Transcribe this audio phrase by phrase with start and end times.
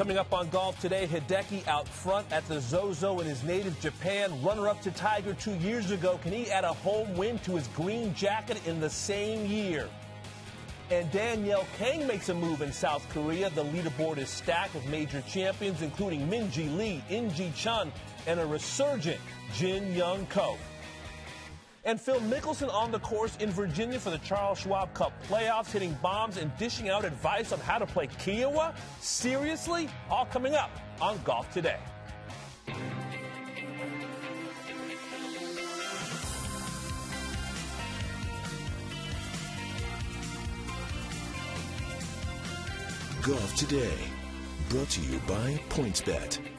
[0.00, 4.42] Coming up on golf today, Hideki out front at the Zozo in his native Japan.
[4.42, 6.18] Runner up to Tiger two years ago.
[6.22, 9.90] Can he add a home win to his green jacket in the same year?
[10.90, 13.50] And Danielle Kang makes a move in South Korea.
[13.50, 17.92] The leaderboard is stacked with major champions, including Minjee Lee, In Gee Chun,
[18.26, 19.20] and a resurgent
[19.52, 20.56] Jin Young Ko.
[21.84, 25.96] And Phil Mickelson on the course in Virginia for the Charles Schwab Cup playoffs, hitting
[26.02, 28.74] bombs and dishing out advice on how to play Kiawah?
[29.00, 29.88] Seriously?
[30.10, 30.70] All coming up
[31.00, 31.78] on Golf Today.
[43.22, 43.92] Golf Today,
[44.68, 46.49] brought to you by PointsBet.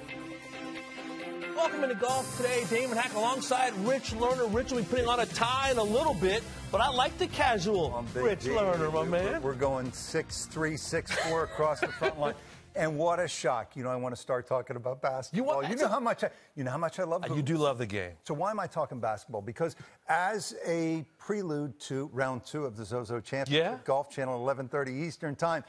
[1.62, 2.64] Welcome into golf today.
[2.72, 4.52] Damon Hack alongside Rich Lerner.
[4.52, 7.28] Rich will be putting on a tie in a little bit, but I like the
[7.28, 8.50] casual Rich D.
[8.50, 9.44] Lerner, my man.
[9.44, 12.34] We're going six three, six four across the front line.
[12.74, 13.76] And what a shock!
[13.76, 15.58] You know, I want to start talking about basketball.
[15.58, 17.28] want- You, know how much I, you know how much I love.
[17.28, 17.48] You hoops.
[17.48, 18.14] do love the game.
[18.24, 19.42] So why am I talking basketball?
[19.42, 19.76] Because
[20.08, 23.78] as a prelude to round two of the Zozo Championship, Yeah?
[23.84, 25.66] Golf Channel, 11:30 Eastern Time,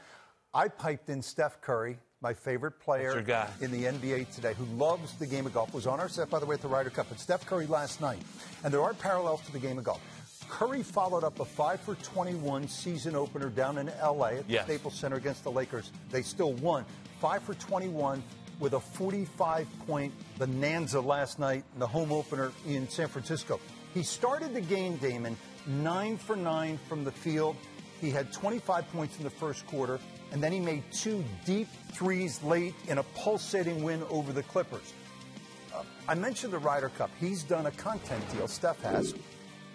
[0.53, 3.19] I piped in Steph Curry, my favorite player
[3.61, 5.73] in the NBA today, who loves the game of golf.
[5.73, 7.07] Was on our set, by the way, at the Ryder Cup.
[7.09, 8.19] But Steph Curry last night,
[8.63, 10.01] and there are parallels to the game of golf.
[10.49, 14.65] Curry followed up a five for 21 season opener down in LA at the Yes.
[14.65, 15.91] Staples Center against the Lakers.
[16.11, 16.85] They still won
[17.19, 18.23] five for 21
[18.59, 23.59] with a 45 point bonanza last night in the home opener in San Francisco.
[23.93, 25.35] He started the game, Damon,
[25.67, 27.55] nine for nine from the field.
[28.03, 29.97] He had 25 points in the first quarter,
[30.33, 34.91] and then he made two deep threes late in a pulsating win over the Clippers.
[35.73, 37.09] Uh, I mentioned the Ryder Cup.
[37.17, 39.15] He's done a content deal, Steph has.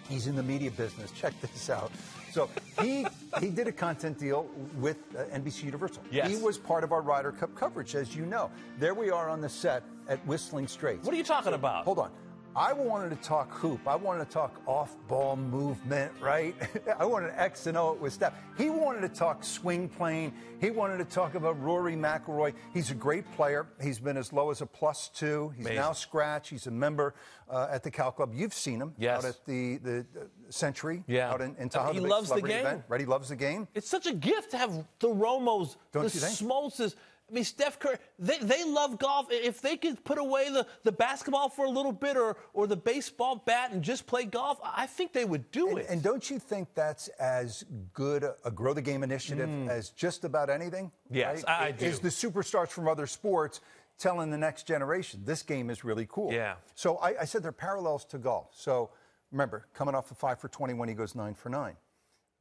[0.07, 1.09] He's in the media business.
[1.11, 1.91] Check this out.
[2.31, 3.07] So he
[3.39, 6.03] he did a content deal with uh, NBC Universal.
[6.11, 6.29] Yes.
[6.29, 8.51] He was part of our Ryder Cup coverage, as you know.
[8.77, 11.03] There we are on the set at Whistling Straits.
[11.03, 11.85] What are you talking about?
[11.85, 12.11] Hold on.
[12.55, 13.79] I wanted to talk hoop.
[13.87, 16.55] I wanted to talk off-ball movement, right?
[16.99, 18.33] I wanted X and O it with Steph.
[18.57, 20.33] He wanted to talk swing plane.
[20.59, 22.53] He wanted to talk about Rory McIlroy.
[22.73, 23.67] He's a great player.
[23.81, 25.49] He's been as low as a plus two.
[25.55, 25.81] He's Amazing.
[25.81, 26.49] now scratch.
[26.49, 27.13] He's a member
[27.49, 28.31] uh, at the Cal Club.
[28.33, 29.19] You've seen him Yes.
[29.23, 31.03] out at the the uh, Century.
[31.07, 31.31] Yeah.
[31.31, 31.93] out in, in Tahoe.
[31.93, 32.65] he loves the game.
[32.65, 32.83] Event.
[32.89, 33.67] Right, he loves the game.
[33.75, 36.09] It's such a gift to have the Romos, Don't the?
[36.09, 36.95] Smoltzes.
[37.29, 39.27] I mean, Steph Curry, they, they love golf.
[39.29, 42.75] If they could put away the, the basketball for a little bit or, or the
[42.75, 45.85] baseball bat and just play golf, I think they would do And, it.
[45.89, 47.63] and don't you think that's as
[47.93, 50.85] good a, a grow the game initiative as just about anything?
[50.85, 50.91] Mm.
[51.15, 51.61] Yes, right?
[51.61, 53.61] I- I Is the superstars from other sports
[53.99, 56.31] telling the next generation this game is really cool?
[56.33, 56.55] Yeah.
[56.75, 58.47] So I, I said there are parallels to golf.
[58.53, 58.89] So
[59.31, 61.75] remember, coming off the five for 20 when he goes nine for nine.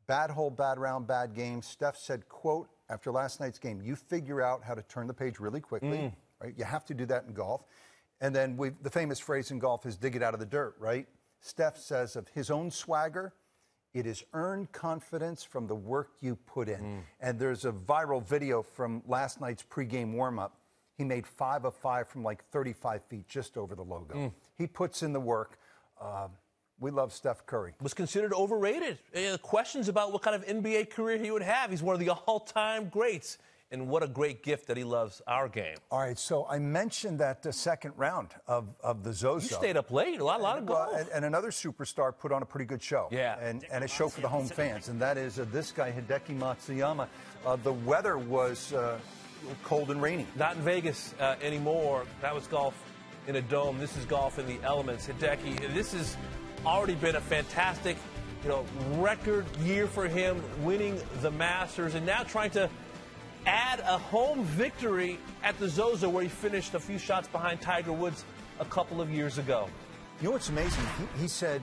[0.07, 1.61] Bad hole, bad round, bad game.
[1.61, 5.39] Steph said, quote, after last night's game, you figure out how to turn the page
[5.41, 6.13] really quickly, Mm.
[6.41, 6.55] right?
[6.57, 7.65] You have to do that in golf.
[8.21, 11.07] And then the famous phrase in golf is dig it out of the dirt, right?
[11.41, 13.33] Steph says of his own swagger,
[13.95, 16.81] it is earned confidence from the work you put in.
[16.81, 17.01] Mm.
[17.21, 20.57] And there's a viral video from last night's pregame warm-up.
[20.97, 24.15] He made five of five from like 35 feet just over the logo.
[24.15, 24.33] Mm.
[24.57, 25.59] He puts in the work.
[26.01, 26.29] Uh,
[26.81, 27.75] we love Steph Curry.
[27.81, 28.99] was considered overrated.
[29.15, 31.71] Uh, questions about what kind of NBA career he would have.
[31.71, 33.39] He's one of the all-time greats,
[33.71, 35.77] and what a great gift that he loves our game.
[35.91, 39.43] All right, so I mentioned that the second round of, of the Zozo.
[39.57, 40.91] You stayed up late, a lot, a lot of golf.
[40.95, 43.09] and, and another superstar put on a pretty good show.
[43.11, 43.37] Yeah.
[43.41, 46.39] And, and a show for the home fans, and that is uh, this guy, Hideki
[46.39, 47.09] Matsuyama.
[47.45, 48.99] Uh, the weather was uh,
[49.65, 50.27] cold and rainy.
[50.37, 52.05] Not in Vegas uh, anymore.
[52.23, 52.75] That was golf
[53.27, 53.79] in a dome.
[53.79, 55.07] This is golf in the elements.
[55.07, 56.17] Hideki, this has
[56.65, 57.97] already been a fantastic,
[58.43, 62.69] you know, record year for him, winning the Masters, and now trying to
[63.47, 67.93] add a home victory at the Zozo, where he finished a few shots behind Tiger
[67.93, 68.25] Woods
[68.61, 69.69] a couple of years ago.
[70.21, 70.85] You know what's amazing?
[71.15, 71.63] He, he said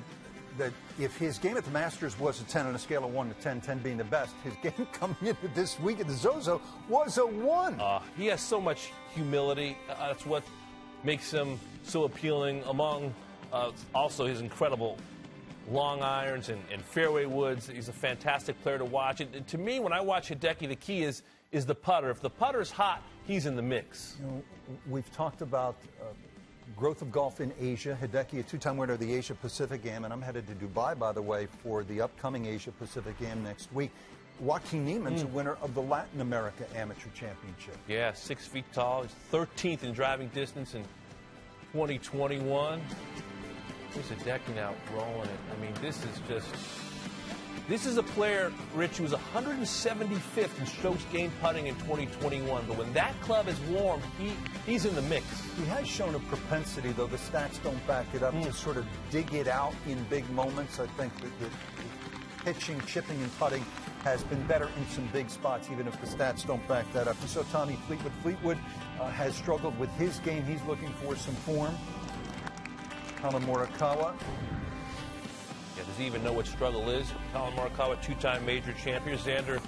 [0.58, 3.28] that if his game at the Masters was a 10 on a scale of 1
[3.28, 6.62] to 10, 10 being the best, his game coming into this week at the Zozo
[6.88, 7.80] was a 1.
[7.80, 9.78] Uh, he has so much humility.
[9.90, 10.44] Uh, that's what
[11.04, 12.64] makes him so appealing.
[12.68, 13.14] Among
[13.52, 14.98] uh, also his incredible
[15.72, 17.70] long irons and, and fairway woods.
[17.70, 19.22] He's a fantastic player to watch.
[19.22, 22.10] And, and to me, when I watch Hideki, the key is is the putter.
[22.10, 24.18] If the putter's hot, he's in the mix.
[24.20, 24.44] You know,
[24.90, 26.06] we've talked about uh,
[26.76, 27.98] growth of golf in Asia.
[28.02, 31.12] Hideki, a two-time winner of the Asia Pacific Am, and I'm headed to Dubai, by
[31.12, 33.92] the way, for the upcoming Asia Pacific Am next week.
[34.42, 37.78] Joaquin Niemann's a winner of the Latin America Amateur Championship.
[37.88, 39.04] Yeah, six feet tall.
[39.04, 40.84] He's 13th in driving distance in
[41.72, 42.82] 2021.
[43.96, 45.40] Here's decking out, rolling it.
[45.56, 46.48] I mean, this is just
[47.70, 52.66] This is a player, Rich, who was 175th in strokes gained putting in 2021.
[52.68, 54.34] But when that club is warm, he,
[54.66, 55.26] he's in the mix.
[55.58, 58.44] He has shown a propensity, though the stats don't back it up, mm.
[58.44, 60.78] to sort of dig it out in big moments.
[60.82, 63.66] I think that the, the pitching, chipping, and putting
[64.04, 67.16] has been better in some big spots, even if the stats don't back that up.
[67.22, 68.12] You saw Tommy Fleetwood.
[68.22, 68.58] Fleetwood
[69.00, 70.44] uh, has struggled with his game.
[70.44, 71.76] He's looking for some form.
[73.26, 74.14] Collin Morikawa
[75.76, 77.12] yeah, does he even know what struggle is?
[77.34, 79.18] Collin Morikawa, two-time major champion.
[79.18, 79.60] Xander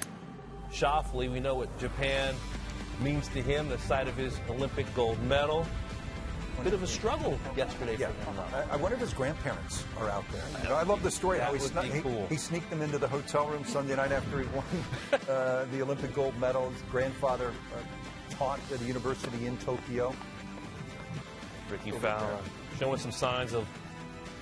[0.71, 2.36] Schauffele, we know what Japan
[3.01, 5.65] means to him, the sight of his Olympic gold medal.
[6.63, 8.09] Bit of a struggle yesterday yeah.
[8.09, 8.39] for him.
[8.54, 10.44] I, I wonder if his grandparents are out there.
[10.62, 12.27] You know, I love the story how he, snuck, cool.
[12.30, 14.65] he, he, sneaked them into the hotel room Sunday night after he won
[15.30, 16.69] uh, the Olympic gold medal.
[16.69, 20.13] His grandfather uh, taught at a university in Tokyo.
[21.71, 22.39] Rickie Fowler
[22.77, 23.68] showing some signs of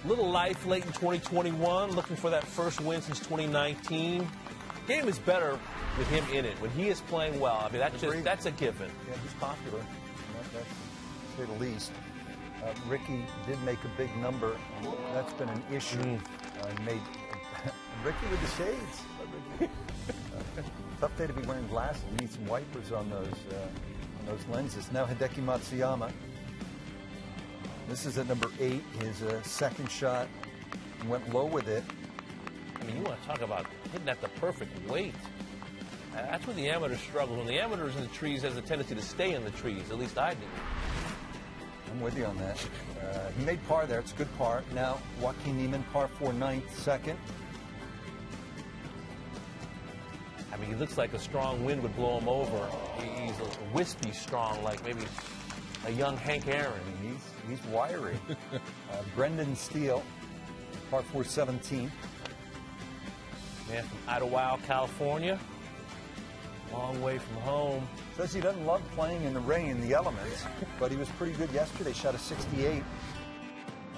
[0.06, 4.28] Little life late in 2021, looking for that first win since 2019.
[4.88, 5.58] Game is better
[5.98, 7.66] with him in it when he is playing well.
[7.68, 8.92] I mean, that's just that's a given.
[9.10, 9.84] Yeah, he's popular.
[10.54, 10.68] That's,
[11.38, 11.92] say the least.
[12.64, 14.56] Uh, Rickie did make a big number.
[15.14, 15.98] That's been an issue.
[15.98, 16.20] Mm.
[16.62, 17.02] Uh, made
[18.06, 19.02] Rickie with the shades.
[19.60, 20.62] Uh,
[21.02, 22.04] tough day to be wearing glasses.
[22.12, 24.92] You need some wipers on those uh, on those lenses.
[24.92, 26.12] Now Hideki Matsuyama
[27.88, 30.28] this is at number eight, his uh, second shot.
[31.08, 31.84] Went low with it.
[32.80, 35.14] I mean, you want to talk about hitting at the perfect weight.
[36.14, 37.38] That's where the amateur struggles.
[37.38, 39.92] When the amateurs in the trees has a tendency to stay in the trees.
[39.92, 40.46] At least I do.
[41.92, 42.66] I'm with you on that.
[43.02, 44.00] Uh, he made par there.
[44.00, 44.64] It's a good par.
[44.74, 47.20] Now, Joaquin Niemann, par four, ninth, second.
[50.52, 52.70] I mean, he looks like a strong wind would blow him over.
[52.98, 55.02] He's a wispy strong, like maybe
[55.86, 56.82] a young Hank Aaron.
[57.02, 58.18] He's, he's wiry.
[58.30, 58.58] uh,
[59.16, 60.04] Brendan Steele,
[60.90, 61.92] par 417.
[63.70, 65.40] Man from Idyllwild, California.
[66.72, 67.88] Long way from home.
[68.18, 70.44] Says he doesn't love playing in the rain, the elements,
[70.80, 71.94] but he was pretty good yesterday.
[71.94, 72.84] Shot a 68,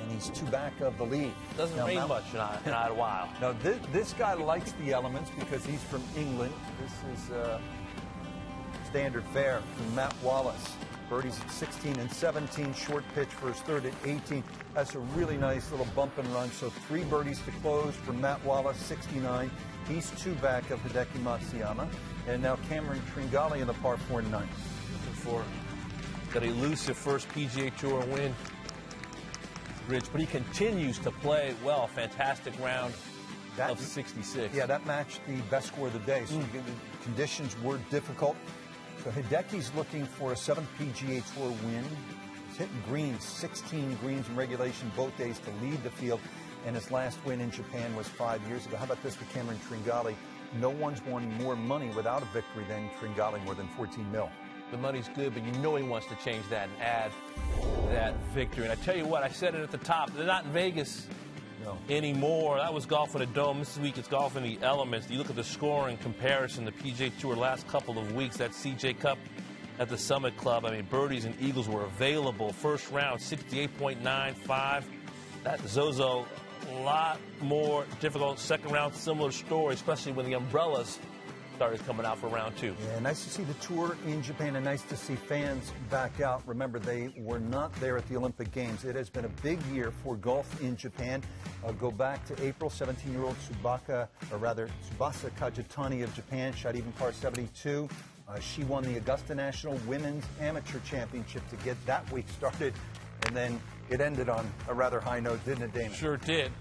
[0.02, 1.34] and he's two back of the lead.
[1.56, 3.30] Doesn't now, rain Mount, much in, in Idyllwild.
[3.42, 6.54] Now, this, this, guy likes the elements because he's from England.
[6.82, 7.60] This is uh,
[8.90, 10.76] standard fare from Matt Wallace.
[11.10, 14.44] Birdies at 16 and 17, short pitch for his third at 18.
[14.74, 16.52] That's a really nice little bump and run.
[16.52, 19.50] So three birdies to close for Matt Wallace, 69.
[19.88, 21.88] He's two back of Hideki Matsuyama.
[22.28, 24.50] And now Cameron Tringale in the par 4 ninth.
[24.94, 25.44] Looking for
[26.34, 28.36] that elusive first PGA Tour win.
[29.88, 31.88] Rich, but he continues to play well.
[31.88, 32.94] Fantastic round
[33.56, 34.54] that, of 66.
[34.54, 36.24] Yeah, that matched the best score of the day.
[36.26, 36.52] So mm.
[36.52, 38.36] the conditions were difficult.
[39.04, 41.84] So Hideki's looking for a seventh PGA Tour win.
[42.50, 46.20] He's hitting greens, 16 greens in regulation both days to lead the field.
[46.66, 48.78] And his last win in Japan was five years ago.
[48.78, 50.16] How about this for Cameron Tringale?
[50.60, 54.30] No one's won more money without a victory than Tringale, more than 14 mil.
[54.72, 57.12] The money's good, but you know he wants to change that and add
[57.92, 58.64] that victory.
[58.64, 60.12] And I tell you what, I said it at the top.
[60.14, 61.08] They're not in Vegas
[61.90, 62.58] anymore.
[62.58, 63.60] That was golf in the dome.
[63.60, 65.10] This week it's golf in the elements.
[65.10, 69.00] You look at the scoring comparison, the PGA Tour last couple of weeks, that CJ
[69.00, 69.18] Cup
[69.80, 70.66] at the Summit Club.
[70.66, 72.52] I mean, birdies and eagles were available.
[72.54, 74.84] First round, 68.95.
[75.44, 76.26] That Zozo,
[76.70, 78.40] a lot more difficult.
[78.40, 81.00] Second round, similar story, especially when the umbrellas
[81.58, 82.76] started coming out for round two.
[82.86, 86.44] Yeah, nice to see the tour in Japan and nice to see fans back out.
[86.46, 88.86] Remember, they were not there at the Olympic Games.
[88.86, 91.24] It has been a big year for golf in Japan.
[91.66, 96.92] Uh, go back to April, 17-year-old Tsubaka, or rather Tsubasa Kajitani of Japan, shot even
[96.92, 97.90] par 72.
[98.30, 102.76] Uh, she won the Augusta National Women's Amateur Championship to get that week started,
[103.26, 103.60] and then
[103.90, 105.94] it ended on a rather high note, didn't it, Damon?
[105.94, 106.52] Sure did.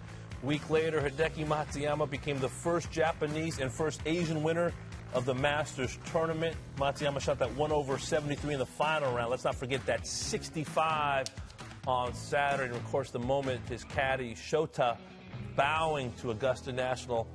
[0.42, 4.72] Week later, Hideki Matsuyama became the first Japanese and first Asian winner
[5.16, 6.54] of the Masters tournament.
[6.76, 9.30] Matsuyama shot that one over 73 in the final round.
[9.30, 11.26] Let's not forget that 65
[11.86, 12.66] on Saturday.
[12.66, 14.98] And of course, the moment his caddy Shota
[15.56, 17.26] bowing to Augusta National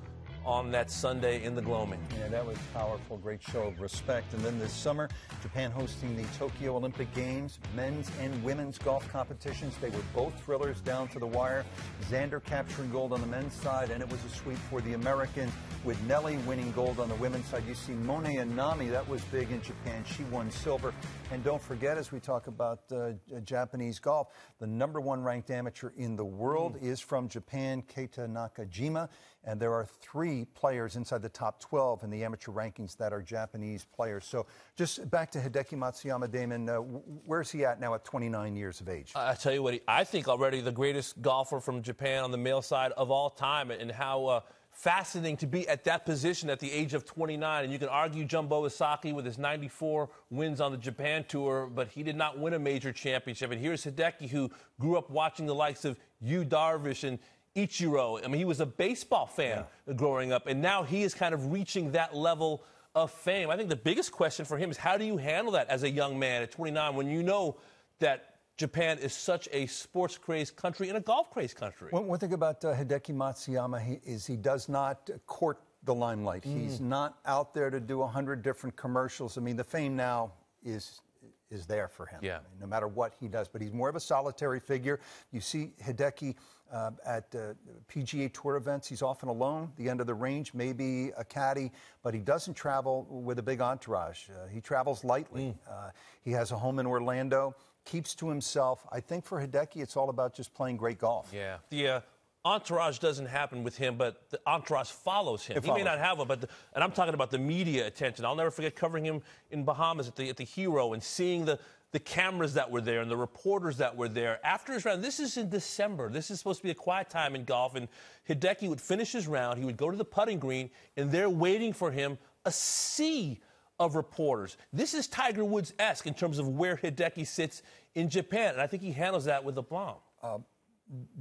[0.46, 2.00] on that Sunday in the gloaming.
[2.20, 3.18] Yeah, that was powerful.
[3.18, 4.34] Great show of respect.
[4.34, 5.10] And then this summer,
[5.42, 9.76] Japan hosting the Tokyo Olympic Games, men's and women's golf competitions.
[9.78, 11.66] They were both thrillers down to the wire.
[12.10, 15.54] Xander capturing gold on the men's side, and it was a sweep for the Americans
[15.84, 17.64] with Nelly winning gold on the women's side.
[17.68, 20.04] You see Mone Inami, that was big in Japan.
[20.06, 20.94] She won silver.
[21.32, 23.12] And don't forget, as we talk about uh,
[23.44, 24.30] Japanese golf,
[24.60, 26.84] the number one ranked amateur in the world mm.
[26.84, 29.10] is from Japan, Keita Nakajima.
[29.44, 33.22] And there are three players inside the top 12 in the amateur rankings that are
[33.22, 34.26] Japanese players.
[34.26, 34.46] So
[34.76, 38.90] just back to Hideki Matsuyama, Damon, uh, where's he at now at 29 years of
[38.90, 39.14] age?
[39.16, 42.62] I tell you what, I think already the greatest golfer from Japan on the male
[42.62, 44.26] side of all time and how.
[44.26, 47.64] Uh, fascinating to be at that position at the age of 29.
[47.64, 51.90] And you can argue Jumbo Ozaki with his 94 wins on the Japan Tour, but
[51.90, 53.52] he did not win a major championship.
[53.52, 57.20] And here's Hideki, who grew up watching the likes of Yu Darvish and
[57.56, 58.24] Ichiro.
[58.24, 59.94] I mean, he was a baseball fan yeah.
[59.94, 62.64] growing up, and now he is kind of reaching that level
[62.96, 63.50] of fame.
[63.50, 65.90] I think the biggest question for him is how do you handle that as a
[65.90, 67.58] young man at 29 when you know
[68.00, 71.88] that Japan is such a sports crazed country and a golf crazed country.
[71.92, 76.44] One, one, thing about uh, Hideki Matsuyama he, is he does not court the limelight.
[76.44, 76.62] Mm.
[76.62, 79.38] He's not out there to do a hundred different commercials.
[79.38, 81.02] I mean, the fame now is
[81.50, 82.20] is there for him.
[82.22, 82.36] Yeah.
[82.36, 85.00] I mean, no matter what he does, but he's more of a solitary figure.
[85.32, 86.36] You see Hideki
[86.72, 87.54] uh, at uh,
[87.94, 88.88] PGA Tour events.
[88.88, 91.72] He's often alone, the end of the range, maybe a caddy,
[92.04, 94.30] but he doesn't travel with a big entourage.
[94.30, 95.56] Uh, he travels lightly.
[95.70, 95.92] Mm.
[96.24, 98.86] he has a home in Orlando keeps to himself.
[98.92, 101.32] I think for Hideki, it's all about just playing great golf.
[101.34, 101.58] Yeah.
[101.70, 102.02] The uh,
[102.46, 105.58] entourage doesn't happen with him, but the entourage follows him.
[105.58, 107.88] It he follows may not have one, but the, and I'm talking about the media
[107.88, 108.26] attention.
[108.26, 111.60] I'll never forget covering him in Bahamas at the at the Hero and seeing the
[111.92, 115.04] the cameras that were there and the reporters that were there after his round.
[115.04, 116.10] This is in December.
[116.10, 117.88] This is supposed to be a quiet time in golf, and
[118.30, 119.60] Hideki would finish his round.
[119.60, 123.42] He would go to the putting green, and they're waiting for him a sea
[123.80, 124.58] of reporters.
[124.72, 127.64] This is Tiger Woods esque in terms of where Hideki sits
[127.96, 129.98] in Japan, and I think he handles that with aplomb.
[130.24, 130.38] Uh,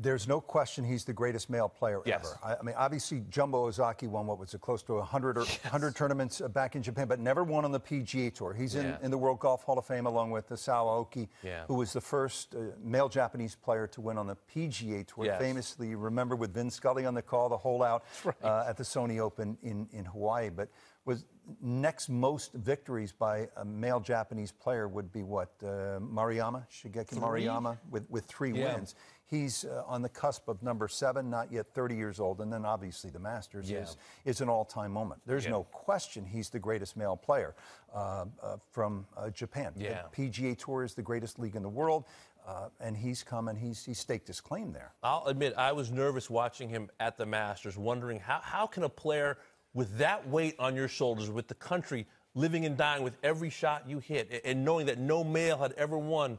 [0.01, 2.21] there's no question he's the greatest male player yes.
[2.21, 2.39] ever.
[2.43, 5.63] I, I, mean, obviously, Jumbo Ozaki won what was it, close to 100 or yes.
[5.63, 8.53] 100 tournaments uh, back in Japan, but never won on the PGA Tour.
[8.53, 8.97] He's yeah.
[8.99, 11.65] in, in the World Golf Hall of Fame along with Isao Aoki, yeah.
[11.67, 15.27] who was the first uh, male Japanese player to win on the PGA Tour.
[15.27, 15.41] Yes.
[15.41, 18.35] Famously, you remember with Vin Scully on the call, the hole out right.
[18.43, 20.51] uh, at the Sony Open in, in Hawaii.
[20.51, 20.69] But
[21.05, 21.25] was
[21.61, 27.45] next most victories by a male Japanese player would be what uh, Maruyama, Shigeki three?
[27.45, 28.75] Maruyama, with with three yeah.
[28.75, 28.95] wins.
[29.27, 32.65] He's uh, on the cusp of number seven, not yet 30 years old, and then
[32.65, 33.79] obviously the Masters yeah.
[33.79, 35.21] is is an all-time moment.
[35.25, 35.53] There's yeah.
[35.53, 37.55] no question he's the greatest male player
[37.95, 39.73] uh, uh from uh, Japan.
[39.77, 40.03] Yeah.
[40.15, 42.05] The PGA Tour is the greatest league in the world.
[42.47, 44.93] Uh, and he's come and he's, he's staked his claim there.
[45.03, 48.89] I'll admit, I was nervous watching him at the Masters, wondering how, how can a
[48.89, 49.37] player
[49.75, 53.89] with that weight on your shoulders, with the country living and dying with every shot
[53.89, 56.39] you hit, and knowing that no male had ever won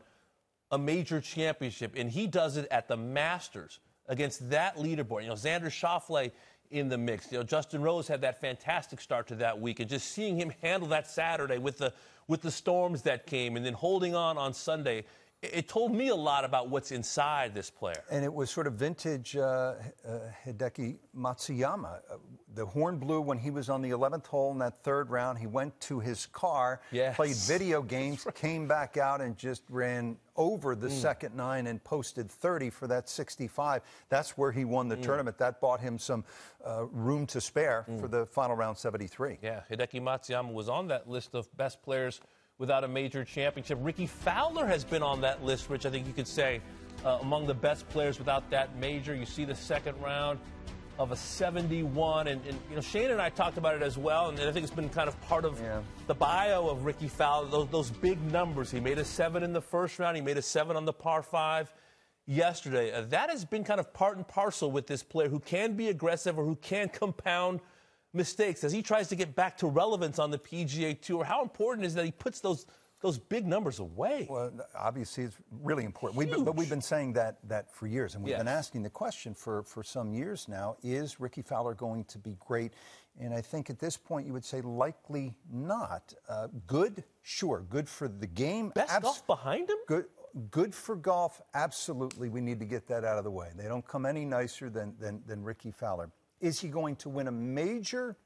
[0.71, 5.23] a major championship, and he does it at the Masters against that leaderboard.
[5.23, 6.31] You know, Xander Schauffele
[6.69, 7.31] in the mix.
[7.31, 10.51] You know, Justin Rose had that fantastic start to that week, and just seeing him
[10.61, 11.93] handle that Saturday with the
[12.27, 15.03] with the storms that came, and then holding on on Sunday
[15.41, 18.03] it told me a lot about what's inside this player.
[18.11, 21.99] And it was sort of vintage uh, uh, Hideki Matsuyama.
[22.11, 22.17] Uh,
[22.53, 25.39] the horn blew when he was on the 11th hole in that third round.
[25.39, 27.15] He went to his car, yes.
[27.15, 28.35] played video games, right.
[28.35, 30.91] came back out and just ran over the mm.
[30.91, 33.81] second nine and posted 30 for that 65.
[34.09, 35.01] That's where he won the mm.
[35.01, 35.39] tournament.
[35.39, 36.23] That bought him some
[36.63, 37.99] uh, room to spare mm.
[37.99, 39.39] for the final round 73.
[39.41, 42.21] Yeah, Hideki Matsuyama was on that list of best players–
[42.61, 43.79] without a major championship.
[43.81, 46.61] Rickie Fowler has been on that list, Rich, I think you could say,
[47.03, 49.15] uh, among the best players without that major.
[49.15, 50.37] You see the second round
[50.99, 52.27] of a 71.
[52.27, 54.63] And, and, you know, Shane and I talked about it as well, and I think
[54.63, 55.81] it's been kind of part of yeah.
[56.05, 58.69] the bio of Rickie Fowler, those, those big numbers.
[58.69, 61.23] He made a seven in the first round, he made a seven on the par
[61.23, 61.73] five
[62.27, 62.91] yesterday.
[62.93, 65.89] Uh, that has been kind of part and parcel with this player who can be
[65.89, 67.59] aggressive or who can compound
[68.13, 71.23] mistakes as he tries to get back to relevance on the PGA Tour?
[71.23, 72.65] How important is that he puts those
[73.01, 74.27] those big numbers away?
[74.29, 76.17] Well, obviously, it's really important.
[76.17, 78.39] We've been, but we've been saying that that for years, and we've yes.
[78.39, 82.37] been asking the question for for some years now: Is Rickie Fowler going to be
[82.39, 82.73] great?
[83.19, 86.13] And I think at this point, you would say likely not.
[86.29, 87.65] Uh, good, sure.
[87.69, 88.69] Good for the game.
[88.69, 89.77] Best Abs- golf behind him.
[89.87, 90.05] Good.
[90.49, 92.29] Good for golf, absolutely.
[92.29, 93.49] We need to get that out of the way.
[93.53, 96.09] They don't come any nicer than, than, than Rickie Fowler.
[96.41, 98.17] Is he going to win a major?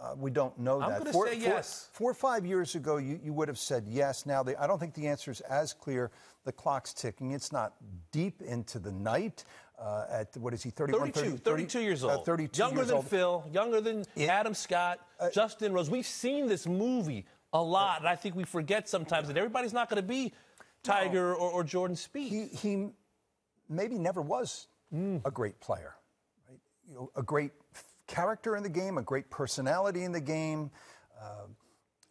[0.00, 1.06] Uh, we don't know I'm that.
[1.06, 1.88] I'm going to say yes.
[1.92, 4.26] Four or five years ago, you, you would have said yes.
[4.26, 6.10] Now, the, I don't think the answer is as clear.
[6.44, 7.32] The clock's ticking.
[7.32, 7.74] It's not
[8.10, 9.44] deep into the night.
[9.78, 12.20] Uh, at what is he, 31, 32, 30, 32 years uh, old.
[12.20, 13.06] Uh, 32 younger than old.
[13.08, 15.90] Phil, younger than it, Adam Scott, uh, Justin Rose.
[15.90, 19.88] We've seen this movie a lot, and I think we forget sometimes that everybody's not
[19.88, 20.32] going to be
[20.84, 22.28] Tiger no, or, or, Jordan Spieth.
[22.28, 22.88] He, he
[23.68, 25.20] maybe never was mm.
[25.24, 25.94] a great player
[26.92, 27.52] you know, a great
[28.06, 30.70] character in the game, a great personality in the game,
[31.20, 31.46] uh,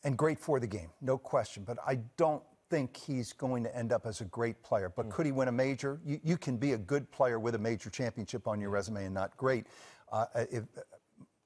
[0.03, 1.63] and great for the game, no question.
[1.63, 4.91] But I don't think he's going to end up as a great player.
[4.95, 5.11] But mm.
[5.11, 6.00] could he win a major?
[6.03, 9.13] You, you, can be a good player with a major championship on your resume and
[9.13, 9.67] not great.
[10.11, 10.63] Uh, if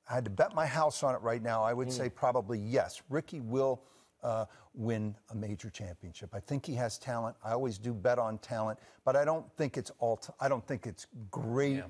[0.10, 1.92] I had to bet my house on it right now, I would mm.
[1.92, 3.02] say probably yes.
[3.10, 3.84] Rickie will.
[4.24, 6.32] Uh, win a major championship.
[6.34, 7.36] I think he has talent.
[7.46, 10.18] I always do bet on talent, but I don't think it's all.
[10.18, 11.76] T- I don't think it's great.
[11.76, 11.84] Yeah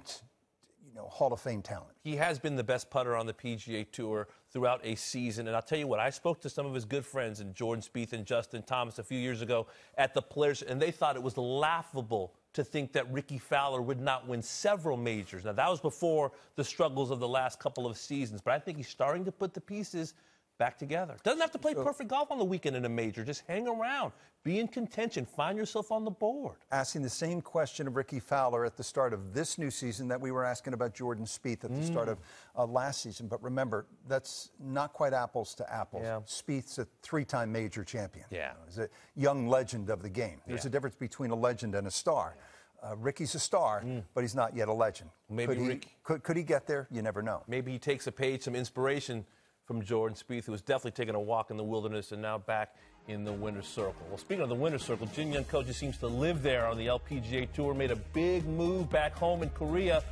[0.95, 1.91] you know, Hall of Fame talent.
[2.01, 5.47] He has been the best putter on the PGA Tour throughout a season.
[5.47, 7.83] And I'll tell you what, I spoke to some of his good friends, and Jordan
[7.83, 11.23] Spieth and Justin Thomas, a few years ago at the Players, and they thought it
[11.23, 15.43] was laughable to think that Rickie Fowler would not win several majors.
[15.43, 18.77] Now, that was before the struggles of the last couple of seasons, but I think
[18.77, 20.13] he's starting to put the pieces
[20.57, 21.17] back together.
[21.23, 23.23] Doesn't have to play perfect golf on the weekend in a major.
[23.23, 24.11] Just hang around,
[24.43, 26.57] be in contention, find yourself on the board.
[26.71, 30.19] Asking the same question of Rickie Fowler at the start of this new season that
[30.19, 31.85] we were asking about Jordan Spieth at the mm.
[31.85, 32.19] start of
[32.57, 33.27] uh, last season.
[33.27, 36.03] But remember, that's not quite apples to apples.
[36.03, 36.19] Yeah.
[36.25, 38.25] Spieth's a three-time major champion.
[38.29, 40.41] Yeah, he's a young legend of the game.
[40.47, 40.69] There's yeah.
[40.69, 42.35] a difference between a legend and a star.
[42.83, 44.03] Uh, Rickie's a star, mm.
[44.13, 45.09] but he's not yet a legend.
[45.27, 46.87] Maybe could he, could, could he get there?
[46.91, 47.41] You never know.
[47.47, 49.25] Maybe he takes a page, some inspiration
[49.65, 52.75] from Jordan Spieth, who was definitely taking a walk in the wilderness and now back
[53.07, 54.05] in the winner's circle.
[54.09, 56.77] Well, speaking of the winner's circle, Jin Young Ko just seems to live there on
[56.77, 60.03] the LPGA Tour, made a big move back home in Korea.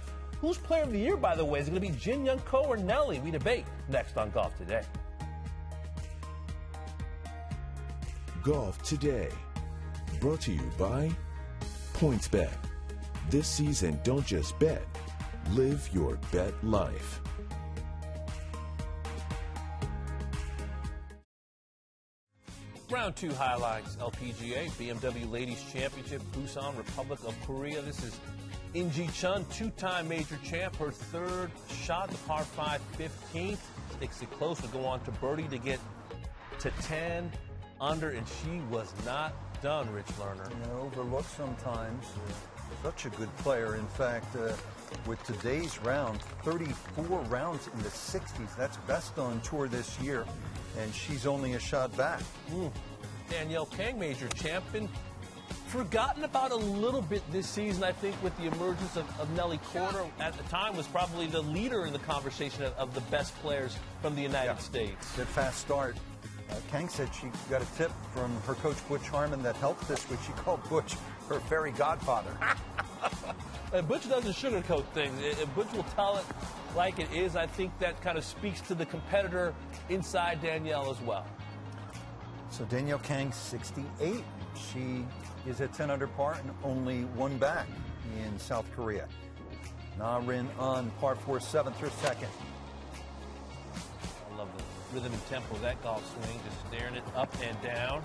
[0.42, 1.60] Who's player of the year, by the way?
[1.60, 3.20] Is it going to be Jin Young Ko or Nelly?
[3.20, 4.84] We debate next on Golf Today.
[8.44, 9.30] Golf Today,
[10.20, 11.10] brought to you by
[11.94, 12.52] PointsBet.
[13.30, 14.84] This season, don't just bet,
[15.52, 17.22] live your bet life.
[22.94, 27.82] Round two highlights LPGA, BMW Ladies Championship, Busan, Republic of Korea.
[27.82, 28.20] This is
[28.76, 33.58] In Gee Chun, two time major champ, her third shot, the par 5 15th.
[33.94, 35.80] Sticks it close to go on to birdie to get
[36.60, 37.32] to 10
[37.82, 39.34] under, and she was not
[39.64, 40.48] done, Rich Lerner.
[40.52, 42.06] You know, overlooked sometimes.
[42.84, 43.76] Such a good player.
[43.76, 44.54] In fact, uh,
[45.08, 48.56] with today's round, 34 rounds in the 60s.
[48.56, 50.28] That's best on tour this year
[50.80, 52.22] and she's only a shot back.
[52.52, 52.72] Mm.
[53.30, 54.90] Danielle Kang, major champion.
[55.68, 59.60] Forgotten about a little bit this season, I think, with the emergence of, of Nelly
[59.74, 60.08] Korda.
[60.20, 63.76] At the time, was probably the leader in the conversation of, of the best players
[64.02, 64.58] from the United yeah.
[64.58, 65.12] States.
[65.14, 65.98] That fast start.
[66.50, 70.04] Uh, Kang said she got a tip from her coach Butch Harmon that helped this,
[70.04, 70.96] which she called Butch
[71.30, 72.38] her fairy godfather.
[73.88, 75.20] Butch doesn't sugarcoat things.
[75.56, 76.26] Butch will tell it
[76.76, 77.36] like it is.
[77.36, 79.54] I think that kind of speaks to the competitor
[79.90, 81.26] inside Danielle as well.
[82.50, 84.24] So Danielle Kang, 68.
[84.56, 85.06] She
[85.48, 87.68] is at 10 under par and only one back
[88.24, 89.08] in South Korea.
[89.98, 92.30] Na Rin An par 4, seventh or second.
[94.32, 94.64] I love the
[94.96, 98.04] rhythm and tempo of that golf swing, just staring it up and down.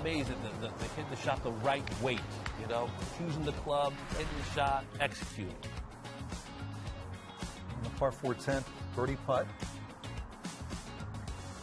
[0.00, 2.20] Amazing that the, they hit the shot the right weight,
[2.60, 5.54] you know, choosing the club, hitting the shot, executing.
[7.76, 8.64] On the par 4 10th,
[8.96, 9.46] birdie putt.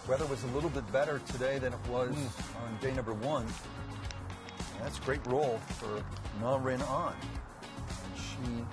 [0.07, 2.63] Weather was a little bit better today than it was mm.
[2.63, 3.43] on day number one.
[3.43, 6.03] And that's a great roll for
[6.39, 7.13] Na Rin An.
[7.13, 8.65] And she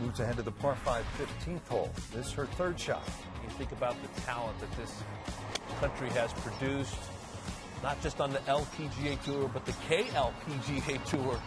[0.00, 1.90] moves ahead to the par 5 15th hole.
[2.12, 3.08] This is her third shot.
[3.42, 5.02] You think about the talent that this
[5.80, 6.96] country has produced,
[7.84, 11.38] not just on the LPGA Tour, but the KLPGA Tour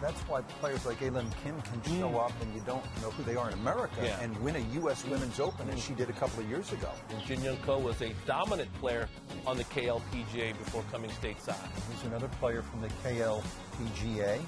[0.00, 2.24] that's why players like A Lim Kim can show mm.
[2.24, 4.18] up and you don't know who they are in America yeah.
[4.20, 5.04] and win a U.S.
[5.04, 6.90] Women's Open, as she did a couple of years ago.
[7.10, 9.08] And Jin Young Ko was a dominant player
[9.46, 11.56] on the KLPGA before coming stateside.
[11.88, 14.40] Here's another player from the KLPGA.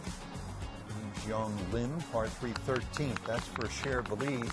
[1.28, 3.24] Jung Lim, par 3 13th.
[3.24, 4.50] That's for share of the lead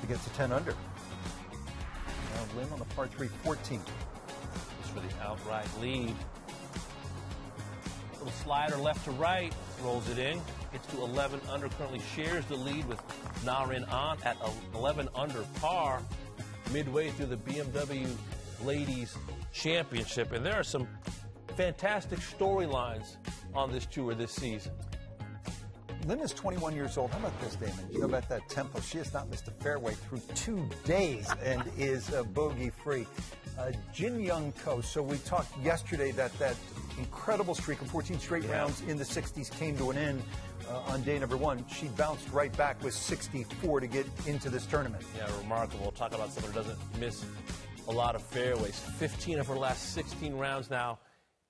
[0.00, 0.72] to get to 10 under.
[2.34, 3.80] Now Lim on the par 3 14th.
[4.94, 6.14] For the outright lead.
[8.12, 9.52] Little slider left to right,
[9.82, 13.00] rolls it in, gets to 11 under, currently shares the lead with
[13.44, 14.36] Na Rin An at
[14.74, 16.02] 11 under par
[16.72, 18.06] midway through the BMW
[18.64, 19.16] Ladies
[19.52, 20.32] Championship.
[20.32, 20.86] And there are some
[21.56, 23.16] fantastic storylines
[23.54, 24.72] on this tour this season.
[26.06, 27.10] Lynn is 21 years old.
[27.12, 27.86] How about this, Damon?
[27.90, 28.80] You know about that tempo?
[28.80, 33.06] She has not missed a fairway through two days and is bogey free.
[33.62, 34.80] Uh, Jin Young Ko.
[34.80, 36.56] So we talked yesterday that that
[36.98, 38.52] incredible streak of 14 straight yeah.
[38.52, 40.22] rounds in the 60s came to an end
[40.68, 41.64] uh, on day number one.
[41.68, 45.04] She bounced right back with 64 to get into this tournament.
[45.16, 45.92] Yeah, remarkable.
[45.92, 47.24] Talk about someone who doesn't miss
[47.86, 48.80] a lot of fairways.
[48.98, 50.98] 15 of her last 16 rounds now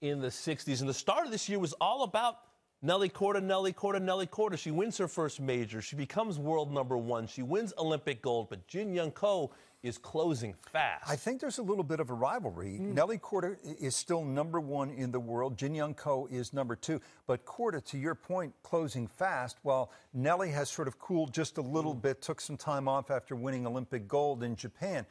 [0.02, 0.80] in the 60s.
[0.80, 2.40] And the start of this year was all about
[2.82, 4.58] Nelly Korda, Nelly Korda, Nelly Korda.
[4.58, 5.80] She wins her first major.
[5.80, 7.26] She becomes world number one.
[7.26, 8.48] She wins Olympic gold.
[8.50, 11.08] But Jin Young Ko is closing fast.
[11.08, 12.78] I think there's a little bit of a rivalry.
[12.80, 12.94] Mm.
[12.94, 15.56] Nelly Korda is still number one in the world.
[15.56, 17.00] Jin Young Ko is number two.
[17.26, 21.62] But Korda, to your point, closing fast, while Nelly has sort of cooled just a
[21.62, 22.02] little mm.
[22.02, 25.04] bit, took some time off after winning Olympic gold in Japan.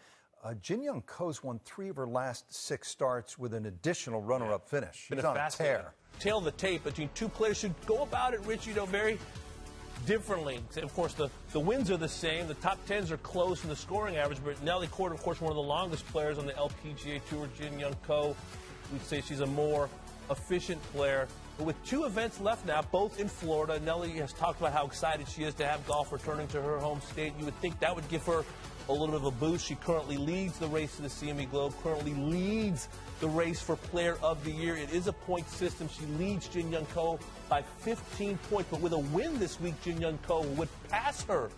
[0.43, 4.67] Uh, Jin Young Ko's won three of her last six starts with an additional runner-up
[4.67, 4.95] finish.
[4.95, 5.93] She's Been a on a tear.
[6.19, 9.19] Tail the tape between two players who go about it, Rich, you know, very
[10.05, 10.59] differently.
[10.77, 12.47] Of course, the, the wins are the same.
[12.47, 15.51] The top tens are close in the scoring average, but Nelly Korda, of course, one
[15.51, 18.35] of the longest players on the LPGA Tour, Jin Young Ko.
[18.91, 19.89] We'd say she's a more
[20.29, 21.27] efficient player.
[21.57, 25.27] But with two events left now, both in Florida, Nelly has talked about how excited
[25.27, 27.33] she is to have golf returning to her home state.
[27.37, 28.43] You would think that would give her
[28.89, 29.65] a little bit of a boost.
[29.65, 32.87] She currently leads the race to the CME Globe, currently leads
[33.21, 34.75] the race for Player of the Year.
[34.75, 35.87] It is a point system.
[35.87, 40.01] She leads Jin Young Ko by 15 points, but with a win this week, Jin
[40.01, 41.51] Young Ko would pass her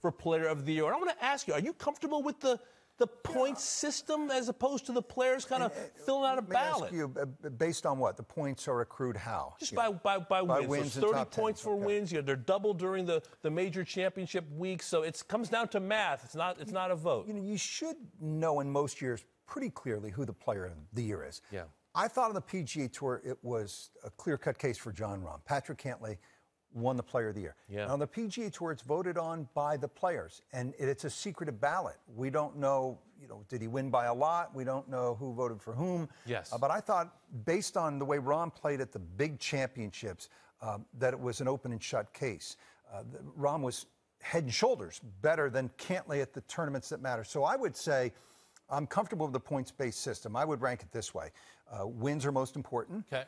[0.00, 0.84] for Player of the Year.
[0.86, 2.58] And I want to ask you, are you comfortable with the
[2.98, 5.72] the point system as opposed to the players kind of
[6.04, 6.92] filling out a ballot?
[6.92, 8.16] you, uh, based on what?
[8.16, 9.54] The points are accrued how?
[9.60, 10.68] Just by, by, by, By wins.
[10.68, 11.84] wins so 30 points tens, for okay.
[11.84, 12.10] wins.
[12.10, 14.82] You know, they're double during the, the major championship week.
[14.82, 16.24] So it comes down to math.
[16.24, 17.28] It's not it's not a vote.
[17.28, 21.02] You know, you should know in most years pretty clearly who the player of the
[21.02, 21.40] year is.
[21.50, 21.62] Yeah.
[21.94, 25.40] I thought on the PGA Tour it was a clear-cut case for Jon Rahm.
[25.44, 26.18] Patrick Cantlay
[26.74, 27.56] won the Player of the Year.
[27.68, 27.82] Yeah.
[27.84, 31.10] And on the PGA Tour, it's voted on by the players, and it- it's a
[31.10, 31.96] secretive ballot.
[32.14, 34.54] We don't know, you know, did he win by a lot?
[34.54, 36.08] We don't know who voted for whom.
[36.26, 36.52] Yes.
[36.52, 40.28] Uh, but I thought, based on the way Rahm played at the big championships,
[40.60, 42.56] um, that it was an open and shut case.
[42.92, 43.02] Uh,
[43.38, 43.86] Rahm was
[44.20, 47.24] head and shoulders better than Cantlay at the tournaments that matter.
[47.24, 48.12] So I would say
[48.70, 50.36] I'm comfortable with the points-based system.
[50.36, 51.30] I would rank it this way:
[51.72, 53.04] uh, wins are most important.
[53.12, 53.24] Okay.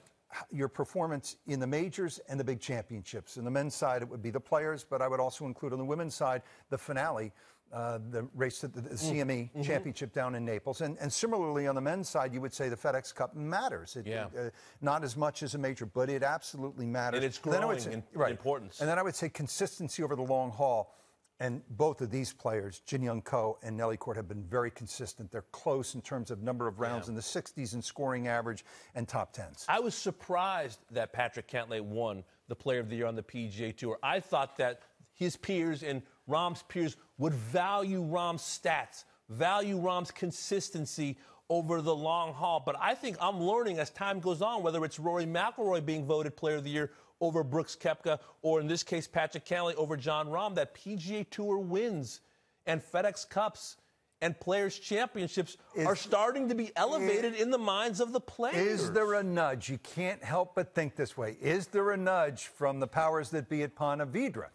[0.53, 3.37] Your performance in the majors and the big championships.
[3.37, 5.79] In the men's side, it would be the players, but I would also include on
[5.81, 7.33] the women's side the finale,
[7.72, 9.11] uh, the race to the, the Mm.
[9.26, 9.62] CME Mm-hmm.
[9.62, 10.83] championship down in Naples.
[10.83, 13.96] And, and similarly, on the men's side, you would say the FedEx Cup matters.
[13.96, 14.26] It, Yeah.
[14.38, 14.50] uh,
[14.81, 17.18] not as much as a major, but it absolutely matters.
[17.18, 18.31] And it's then I would growing say- in right.
[18.31, 18.79] importance.
[18.79, 20.94] And then I would say consistency over the long haul.
[21.40, 25.31] And both of these players, Jin Young Ko and Nelly Korda, have been very consistent.
[25.33, 27.12] They're close in terms of number of rounds Yeah.
[27.12, 28.62] in the 60s in scoring average
[28.94, 29.64] and top 10s.
[29.66, 33.72] I was surprised that Patrick Cantlay won the Player of the Year on the PGA
[33.72, 33.98] Tour.
[34.03, 34.83] I thought that
[35.14, 41.16] his peers and Rahm's peers would value Rahm's stats, value Rahm's consistency
[41.48, 42.61] over the long haul.
[42.64, 46.37] But I think I'm learning as time goes on, whether it's Rory McIlroy being voted
[46.37, 46.90] Player of the Year
[47.21, 51.59] over Brooks Koepka, or in this case Patrick Cantlay over Jon Rahm, that PGA Tour
[51.59, 52.21] wins
[52.67, 53.77] and FedEx Cups
[54.23, 58.83] and Players Championships Is- are starting to be elevated in the minds of the players.
[58.83, 59.69] Is there a nudge?
[59.71, 61.37] You can't help but think this way.
[61.41, 64.49] Is there a nudge from the powers that be at Ponte Vedra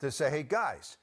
[0.00, 0.98] to say, hey, guys,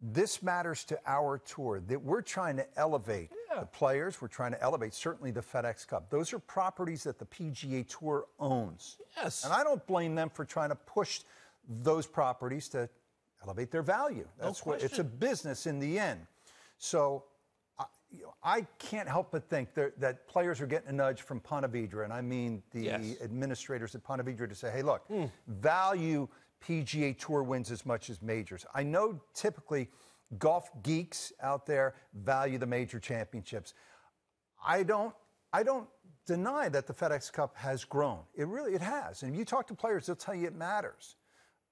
[0.00, 4.62] this matters to our tour, that we're trying to elevate the players, we're trying to
[4.62, 6.10] elevate certainly the FedEx Cup.
[6.10, 8.98] Those are properties that the PGA Tour owns.
[9.16, 9.44] Yes.
[9.44, 11.20] And I don't blame them for trying to push
[11.68, 12.88] those properties to
[13.42, 14.26] elevate their value.
[14.38, 16.20] That's what it's a business in the end.
[16.78, 17.24] So
[17.78, 21.22] I, you know, I can't help but think that, that players are getting a nudge
[21.22, 23.16] from Ponte Vedra, and I mean the Yes.
[23.22, 25.24] administrators at Ponte Vedra to say, hey, look, hmm.
[25.46, 26.28] value
[26.64, 28.64] PGA Tour wins as much as majors.
[28.74, 29.88] I know typically
[30.38, 33.74] golf geeks out there value the major championships.
[34.64, 35.14] I don't
[35.52, 35.88] I don't
[36.26, 38.20] deny that the FedEx Cup has grown.
[38.34, 39.22] It really it has.
[39.22, 41.16] And if you talk to players, they'll tell you it matters.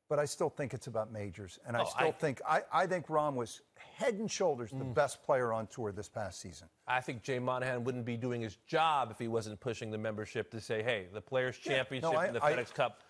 [0.09, 1.61] But I still think it's about majors.
[1.65, 4.79] And I Oh, still I- think I, I think Rahm was head and shoulders the
[4.85, 4.93] mm.
[4.93, 6.69] best player on tour this past season.
[6.89, 10.51] I think Jay Monahan wouldn't be doing his job if he wasn't pushing the membership
[10.51, 13.03] to say, hey, the Players' Championship I- and the FedEx Cup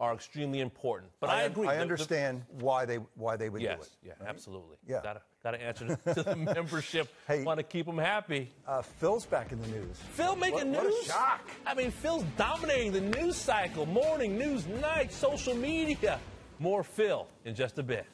[0.00, 1.12] are extremely important.
[1.20, 1.66] But I, I, agree.
[1.68, 4.08] I the- the- understand why they why they would do yes, it.
[4.08, 4.76] yeah, absolutely.
[4.86, 5.00] Yeah.
[5.02, 7.08] Gotta, gotta answer to the membership.
[7.28, 7.44] Hey.
[7.44, 8.50] Want to keep them happy.
[8.66, 9.96] Uh, Phil's back in the news.
[10.12, 10.92] Phil making what, news?
[10.92, 11.50] What a shock!
[11.66, 16.18] I mean, Phil's dominating the news cycle morning, news, night, social media.
[16.58, 18.06] More Phil in just a bit.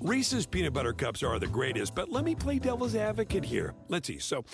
[0.00, 3.74] Reese's peanut butter cups are the greatest, but let me play devil's advocate here.
[3.88, 4.18] Let's see.
[4.18, 4.44] So,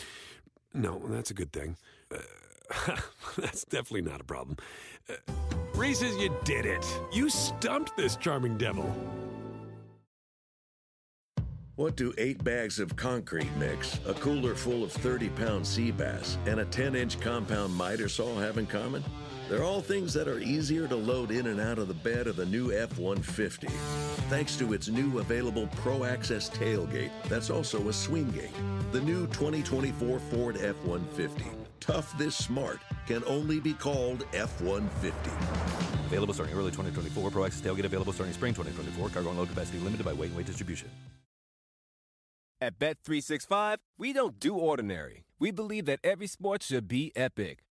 [0.76, 1.76] no, that's a good thing.
[2.12, 2.96] Uh,
[3.38, 4.56] that's definitely not a problem.
[5.08, 5.14] Uh,
[5.74, 6.84] Reese's, you did it.
[7.12, 8.94] You stumped this charming devil.
[11.76, 16.38] What do eight bags of concrete mix, a cooler full of 30 pound sea bass,
[16.46, 19.04] and a 10 inch compound miter saw have in common?
[19.48, 22.34] They're all things that are easier to load in and out of the bed of
[22.34, 23.68] the new F 150.
[24.28, 28.50] Thanks to its new available Pro Access tailgate, that's also a swing gate.
[28.90, 31.44] The new 2024 Ford F 150.
[31.78, 35.30] Tough this smart can only be called F 150.
[36.06, 37.30] Available starting early 2024.
[37.30, 39.10] Pro Access tailgate available starting spring 2024.
[39.10, 40.90] Cargo and load capacity limited by weight and weight distribution.
[42.60, 45.24] At Bet365, we don't do ordinary.
[45.38, 47.65] We believe that every sport should be epic.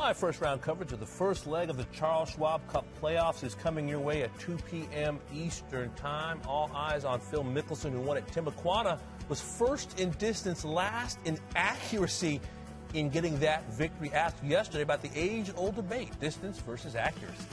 [0.00, 3.54] My first round coverage of the first leg of the Charles Schwab Cup playoffs is
[3.54, 5.20] coming your way at 2 p.m.
[5.30, 6.40] Eastern Time.
[6.48, 11.38] All eyes on Phil Mickelson, who won at Timuquana, was first in distance, last in
[11.54, 12.40] accuracy
[12.94, 14.10] in getting that victory.
[14.14, 17.44] Asked yesterday about the age old debate distance versus accuracy.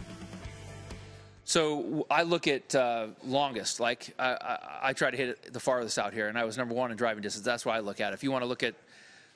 [1.44, 3.82] So I look at uh, longest.
[3.82, 6.58] Like I, I, I, try to hit it the farthest out here, and I was
[6.58, 7.44] number one in driving distance.
[7.44, 8.14] That's why I look at.
[8.14, 8.16] It.
[8.16, 8.76] If you want to look at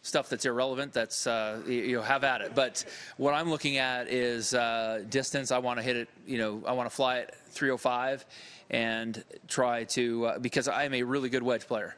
[0.01, 2.55] stuff that's irrelevant, that's uh, you, you, know have at it.
[2.55, 2.83] But
[3.17, 5.51] what I'm looking at is uh, distance.
[5.51, 6.09] I want to hit it.
[6.25, 8.25] You know, I want to fly it 305
[8.69, 11.95] and try to uh, because I am a really good wedge player.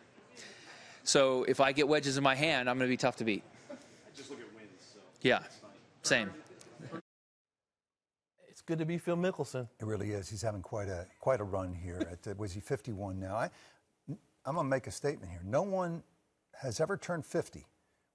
[1.03, 3.43] So if I get wedges in my hand, I'm going to be tough to beat.
[3.69, 3.75] I
[4.15, 4.69] just look at wins.
[4.93, 5.39] So yeah,
[6.01, 6.31] same.
[8.49, 9.67] It's good to be Phil Mickelson.
[9.79, 10.29] It really is.
[10.29, 12.07] He's having quite a quite a run here.
[12.11, 13.35] At, uh, was he 51 now?
[13.35, 13.49] I,
[14.45, 15.41] I'm going to make a statement here.
[15.45, 16.03] No one
[16.61, 17.65] has ever turned 50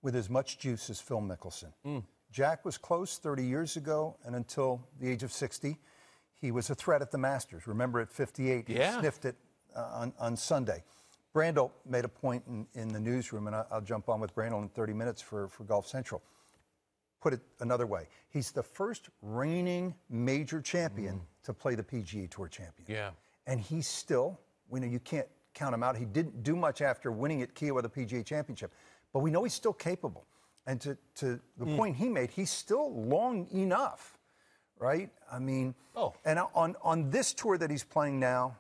[0.02, 1.72] with as much juice as Phil Mickelson.
[1.86, 2.04] Mm.
[2.30, 5.78] Jack was close 30 years ago, and until the age of 60,
[6.40, 7.66] he was a threat at the Masters.
[7.66, 8.92] Remember, at 58, yeah.
[8.92, 9.36] he sniffed it
[9.74, 10.84] uh, on, on Sunday.
[11.34, 14.62] Brandel made a point in, in the newsroom, and I, will jump on with Brandel
[14.62, 16.22] in 30 minutes for, for Golf Central.
[17.20, 21.44] Put it another way, he's the first reigning major champion mm.
[21.44, 22.86] to play the PGA Tour champion.
[22.88, 23.10] Yeah.
[23.46, 25.96] And he's still, we know you can't count him out.
[25.96, 28.72] He didn't do much after winning at Kiawah the PGA Championship
[29.12, 30.26] but we know he's still capable.
[30.66, 31.76] And to, to the mm.
[31.76, 34.18] point he made, he's still long enough,
[34.78, 35.10] right?
[35.32, 36.14] I mean, oh.
[36.24, 38.56] and on, on this tour that he's playing now,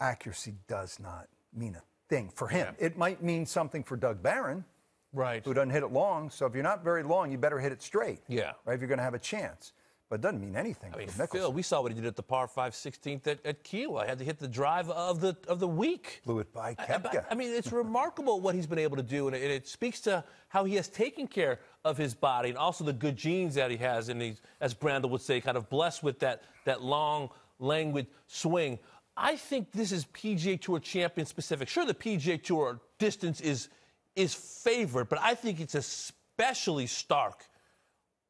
[0.00, 2.74] accuracy does not mean a thing for him.
[2.78, 2.86] Yeah.
[2.86, 4.64] It might mean something for Doug Barron,
[5.12, 5.44] right?
[5.44, 6.30] Who doesn't hit it long.
[6.30, 8.20] So if you're not very long, you better hit it straight.
[8.28, 8.52] Yeah.
[8.64, 8.74] Right?
[8.74, 9.72] If you're going to have a chance
[10.08, 10.92] but it doesn't mean anything.
[10.94, 13.62] I mean, Phil, we saw what he did at the par 5 16th at, at
[13.62, 14.06] Kiawah.
[14.06, 16.22] Had to hit the drive of the of the week.
[16.24, 17.26] Blew it by Koepka.
[17.26, 20.00] I, I, mean, it's remarkable what he's been able to do, and it, it, speaks
[20.02, 23.70] to how he has taken care of his body and also the good genes that
[23.70, 27.28] he has, and he's, as Brandel would say, kind of blessed with that that long,
[27.58, 28.78] languid swing.
[29.14, 31.68] I think this is PGA Tour champion specific.
[31.68, 33.68] Sure, the PGA Tour distance is
[34.16, 37.44] is favored, but I think it's especially stark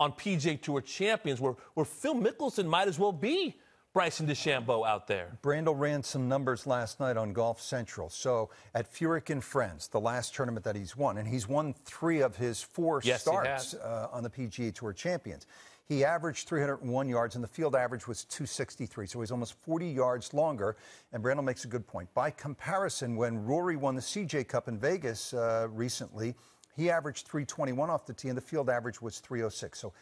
[0.01, 3.57] on PGA Tour champions where, where Phil Mickelson might as well be
[3.95, 5.39] Bryson DeChambeau out there.
[5.43, 8.09] Brandel ran some numbers last night on Golf Central.
[8.09, 12.21] So at Furyk and Friends, the last tournament that he's won, and he's won three
[12.21, 15.47] of his four yes, starts uh, on the PGA Tour champions.
[15.89, 19.07] He averaged 301 yards, and the field average was 263.
[19.07, 20.77] So he's almost 40 yards longer.
[21.15, 22.13] And Brandel makes a good point.
[22.13, 26.35] By comparison, when Rory won the CJ Cup in Vegas uh, recently,
[26.79, 29.81] he averaged 321 off the tee, and the field average was 306.
[29.81, 29.93] So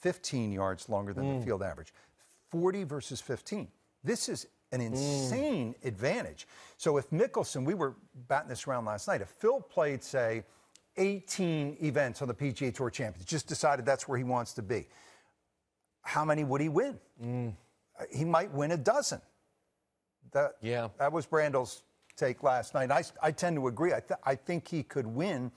[0.00, 1.38] 15 yards longer than mm.
[1.38, 1.92] the field average.
[2.50, 3.68] 40 versus 15.
[4.02, 4.86] This is an mm.
[4.86, 5.86] insane mm.
[5.86, 6.48] advantage.
[6.78, 7.96] So if Mickelson, we were
[8.28, 10.44] batting this around last night, if Phil played, say,
[10.96, 14.88] 18 events on the PGA Tour Champions, just decided that's where he wants to be,
[16.00, 16.98] how many would he win?
[17.22, 17.54] Mm.
[18.10, 19.20] He might win a dozen.
[20.32, 20.88] That, yeah.
[20.98, 21.82] that was Brandel's
[22.16, 22.90] take last night.
[22.90, 23.92] I, I tend to agree.
[23.92, 25.52] I, th- I think he could win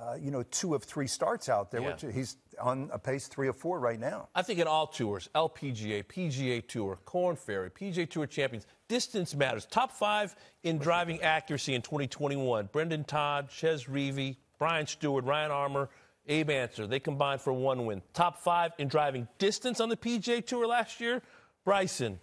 [0.00, 1.80] uh, you know, two of three starts out there.
[1.80, 1.92] Yeah.
[1.92, 4.28] Which he's on a pace three or four right now.
[4.34, 9.66] I think in all tours, LPGA, PGA Tour, Korn Ferry, PGA Tour champions, distance matters.
[9.66, 12.68] Top five in driving accuracy in 2021.
[12.72, 15.88] Brendon Todd, Chez Reavie, Brian Stuard, Ryan Armour,
[16.28, 16.86] Abe Ancer.
[16.86, 18.02] They combined for one win.
[18.12, 21.22] Top five in driving distance on the PGA Tour last year.
[21.64, 22.20] Bryson,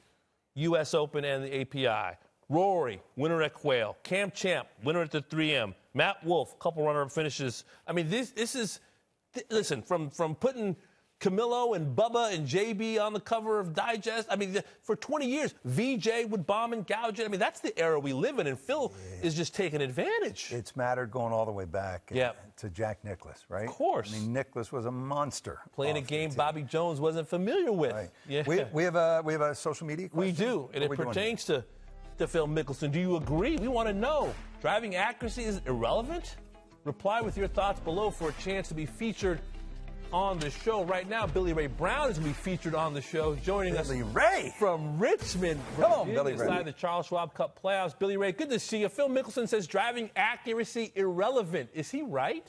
[0.55, 0.93] U.S.
[0.93, 2.17] Open and the API.
[2.49, 3.97] Rory, winner at Quail.
[4.03, 5.73] Cam Champ, winner at the 3M.
[5.93, 7.63] Matt Wolff, couple runner-up finishes.
[7.87, 8.79] I mean, this this is
[9.33, 10.75] th- listen from from putting
[11.23, 14.27] Camilo and Bubba and JB on the cover of Digest.
[14.29, 17.25] I mean, the, for 20 years, VJ would bomb and gouge it.
[17.25, 19.25] I mean, that's the era we live in, and Phil yeah.
[19.25, 20.49] is just taking advantage.
[20.51, 22.57] It's mattered going all the way back eh, yep.
[22.57, 23.69] to Jack Nicklaus, right?
[23.69, 24.13] Of course.
[24.13, 25.59] I mean, Nicklaus was a monster.
[25.73, 27.93] Playing a game Bobby Jones wasn't familiar with.
[27.93, 28.09] Right.
[28.27, 28.43] Yeah.
[28.45, 30.33] We, we, have a, we have a social media question?
[30.33, 31.63] We do, and what it pertains to
[32.17, 32.91] to Phil Mickelson.
[32.91, 33.57] Do you agree?
[33.57, 34.33] We want to know.
[34.61, 36.37] Driving accuracy is irrelevant?
[36.83, 39.39] Reply with your thoughts below for a chance to be featured
[40.11, 40.83] on the show.
[40.83, 44.01] Right now, Billy Ray Brown is going to be featured on the show, joining Billy
[44.01, 44.53] us Ray.
[44.59, 46.39] from Richmond, Come on, Billy Ray.
[46.39, 47.97] inside the Charles Schwab Cup playoffs.
[47.97, 48.89] Billy Ray, good to see you.
[48.89, 51.69] Phil Mickelson says driving accuracy irrelevant.
[51.73, 52.45] Is he right?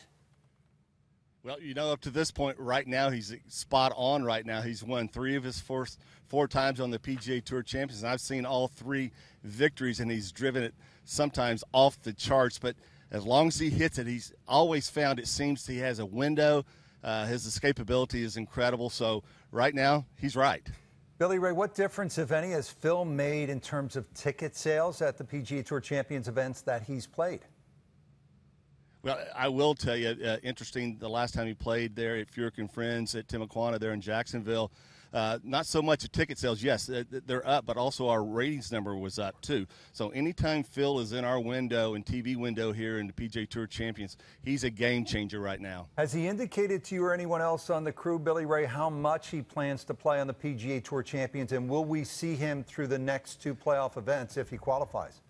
[1.45, 4.25] Well, you know, up to this point, right now, he's spot on.
[4.25, 8.03] Right now, he's won three of his first four times on the PGA Tour Champions.
[8.03, 12.59] I've seen all three victories, and he's driven it sometimes off the charts.
[12.59, 12.77] But
[13.11, 16.65] as long as he hits it, he's always found it seems he has a window.
[17.03, 18.89] Uh, his escapability is incredible.
[18.89, 20.67] So right now, he's right.
[21.19, 25.19] Billy Ray, what difference, if any, has Phil made in terms of ticket sales at
[25.19, 27.41] the PGA Tour Champions events that he's played?
[29.05, 30.97] Well, I will tell you, uh, interesting.
[30.99, 34.73] The last time he played there at Furyk and Friends at Timuquana there in Jacksonville,
[35.13, 36.63] uh, not so much of ticket sales.
[36.63, 39.67] Yes, they're up, but also our ratings number was up too.
[39.93, 43.67] So anytime Phil is in our window and TV window here in the PGA Tour
[43.67, 45.89] Champions, he's a game changer right now.
[45.99, 49.29] Has he indicated to you or anyone else on the crew, Billy Ray, how much
[49.29, 52.87] he plans to play on the PGA Tour Champions, and will we see him through
[52.87, 55.21] the next two playoff events if he qualifies?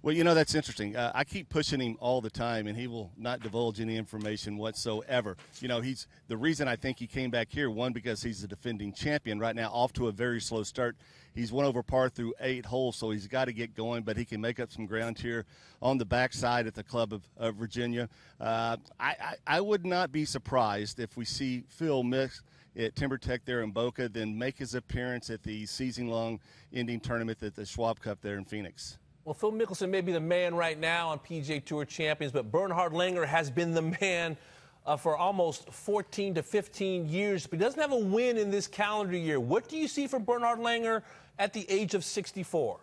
[0.00, 0.94] Well, you know, that's interesting.
[0.94, 4.56] Uh, I keep pushing him all the time, and he will not divulge any information
[4.56, 5.36] whatsoever.
[5.60, 8.46] You know, he's the reason I think he came back here, one, because he's the
[8.46, 10.96] defending champion right now, off to a very slow start.
[11.34, 14.24] He's one over par through eight holes, so he's got to get going, but he
[14.24, 15.46] can make up some ground here
[15.82, 18.08] on the backside at the Club of, of Virginia.
[18.40, 22.42] Uh, I, I, I would not be surprised if we see Phil mix
[22.76, 26.38] at TimberTech there in Boca, then make his appearance at the season long
[26.72, 28.96] ending tournament at the Schwab Cup there in Phoenix.
[29.28, 32.94] Well, Phil Mickelson may be the man right now on PGA Tour champions, but Bernhard
[32.94, 34.38] Langer has been the man
[34.86, 38.66] uh, for almost 14 to 15 years, but he doesn't have a win in this
[38.66, 39.38] calendar year.
[39.38, 41.02] What do you see for Bernhard Langer
[41.38, 42.80] at the age of 64?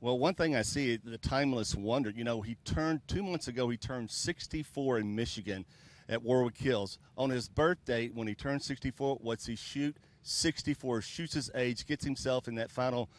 [0.00, 3.68] Well, one thing I see, the timeless wonder, you know, he turned two months ago,
[3.68, 5.66] he turned 64 in Michigan
[6.08, 6.98] at Warwick Hills.
[7.18, 9.94] On his birthday, when he turned 64, what's he shoot?
[10.22, 13.10] 64, shoots his age, gets himself in that final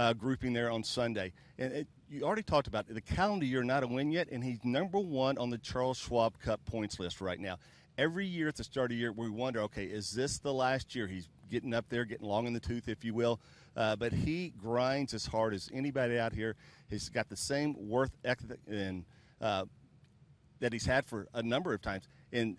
[0.00, 1.30] uh, grouping there on Sunday.
[1.58, 2.94] And it, you already talked about it.
[2.94, 6.38] the calendar year, not a win yet, and he's number one on the Charles Schwab
[6.38, 7.58] Cup points list right now.
[7.98, 10.94] Every year at the start of the year, we wonder, okay, is this the last
[10.94, 11.06] year?
[11.06, 13.40] He's getting up there, getting long in the tooth, if you will.
[13.76, 16.56] Uh, but he grinds as hard as anybody out here.
[16.88, 18.58] He's got the same worth ethic
[19.42, 19.64] uh,
[20.60, 22.08] that he's had for a number of times.
[22.32, 22.56] And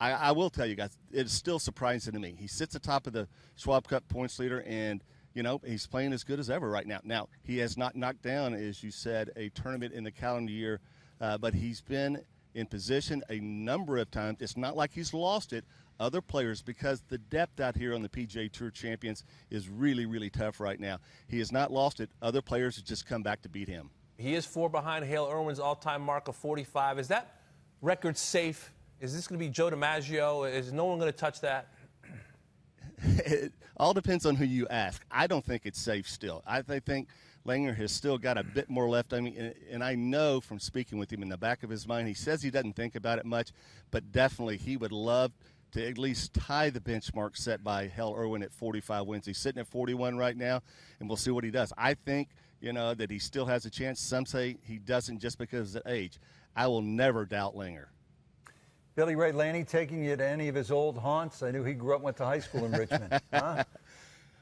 [0.00, 2.34] I, I, will tell you guys, it's still surprising to me.
[2.38, 5.04] He sits atop of the Schwab Cup points leader, and–
[5.38, 6.98] you know, he's playing as good as ever right now.
[7.04, 10.80] Now, he has not knocked down, as you said, a tournament in the calendar year,
[11.20, 12.24] uh, but he's been
[12.54, 14.38] in position a number of times.
[14.40, 15.64] It's not like he's lost it.
[16.00, 20.28] Other players, because the depth out here on the PGA Tour Champions is really, really
[20.28, 20.98] tough right now.
[21.28, 22.10] He has not lost it.
[22.20, 23.90] Other players have just come back to beat him.
[24.16, 26.98] He is four behind Hale Irwin's all-time mark of 45.
[26.98, 27.42] Is that
[27.80, 28.72] record safe?
[29.00, 30.52] Is this going to be Joe DiMaggio?
[30.52, 31.68] Is no one going to touch that?
[33.02, 35.04] It all depends on who you ask.
[35.10, 36.42] I don't think it's safe still.
[36.46, 37.08] I think
[37.46, 39.12] Langer has still got a bit more left.
[39.12, 42.08] I mean, and I know from speaking with him in the back of his mind,
[42.08, 43.52] he says he doesn't think about it much,
[43.90, 45.32] but definitely he would love
[45.72, 49.26] to at least tie the benchmark set by Hale Irwin at 45 wins.
[49.26, 50.62] He's sitting at 41 right now,
[50.98, 51.72] and we'll see what he does.
[51.76, 52.28] I think,
[52.60, 54.00] you know, that he still has a chance.
[54.00, 56.18] Some say he doesn't just because of age.
[56.56, 57.86] I will never doubt Langer.
[58.98, 61.44] Billy Ray Lanny taking you to any of his old haunts?
[61.44, 63.20] I knew he grew up went to high school in Richmond.
[63.32, 63.62] Huh?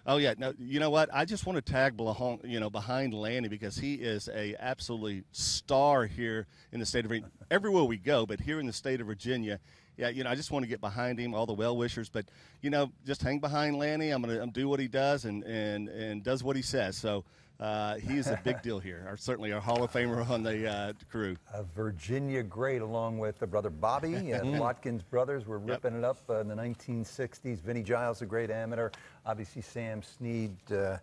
[0.07, 1.11] Oh yeah, no, you know what?
[1.13, 2.01] I just want to tag
[2.43, 7.11] you know behind Lanny because he is a absolutely star here in the state of
[7.11, 7.31] Virginia.
[7.51, 9.61] Everywhere we go, but here in the state of Virginia,
[9.99, 12.25] yeah, you know, I just want to get behind him, all the well wishers, but
[12.63, 14.09] you know, just hang behind Lanny.
[14.09, 16.97] I'm gonna do what he does and and and does what he says.
[16.97, 17.25] So
[17.59, 19.05] uh, he is a big deal here.
[19.09, 21.37] Our, certainly a Hall of Famer on the uh, crew.
[21.55, 24.59] A Virginia great, along with the brother Bobby and mm-hmm.
[24.59, 26.03] Wadkins brothers, were ripping yep.
[26.03, 27.61] it up uh, in the 1960s.
[27.61, 28.91] Vinnie Giles, a great amateur.
[29.25, 30.99] Obviously, Sam Snead, uh,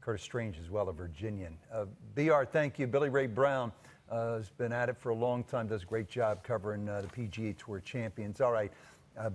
[0.00, 1.58] Curtis Strange as well, a Virginian.
[1.72, 2.86] Uh, Br, thank you.
[2.86, 3.70] Billy Ray Brown
[4.10, 5.66] uh, has been at it for a long time.
[5.66, 8.40] Does a great job covering the PGA Tour champions.
[8.40, 8.72] All right,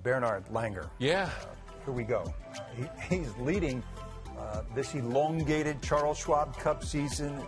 [0.01, 0.89] Bernhard Langer.
[0.97, 1.29] Yeah.
[1.85, 2.33] here we go.
[2.75, 3.83] He, he's leading
[4.37, 7.41] uh, this elongated Charles Schwab Cup season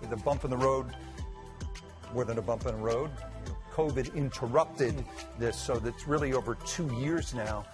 [0.00, 0.86] with a bump in the road,
[2.12, 3.10] more than a bump in the road.
[3.72, 5.04] COVID interrupted
[5.38, 7.64] this, so that's really over two years now.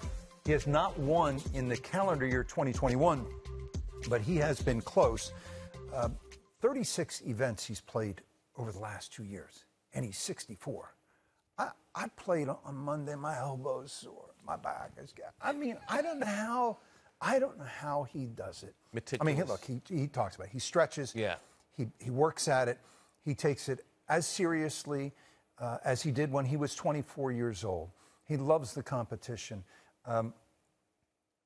[0.47, 3.27] He has not won in the calendar year 2021,
[4.09, 5.33] but he has been close.
[5.93, 6.09] Uh,
[6.61, 8.23] 36 events he's played
[8.57, 10.95] over the last two years, and he's 64.
[11.59, 15.13] I, I played on Monday, my elbows sore, my back is.
[15.43, 16.79] I mean, I don't know how
[17.21, 18.75] I don't know how he does it.
[18.93, 19.35] Meticulous.
[19.35, 20.53] I mean, look, he, he talks about it.
[20.53, 21.15] He stretches.
[21.15, 21.37] Yeah.
[21.77, 22.79] He, he works at it.
[23.25, 25.13] He takes it as seriously
[25.59, 27.91] uh, as he did when he was 24 years old.
[28.25, 29.65] He loves the competition.
[30.07, 30.33] Um,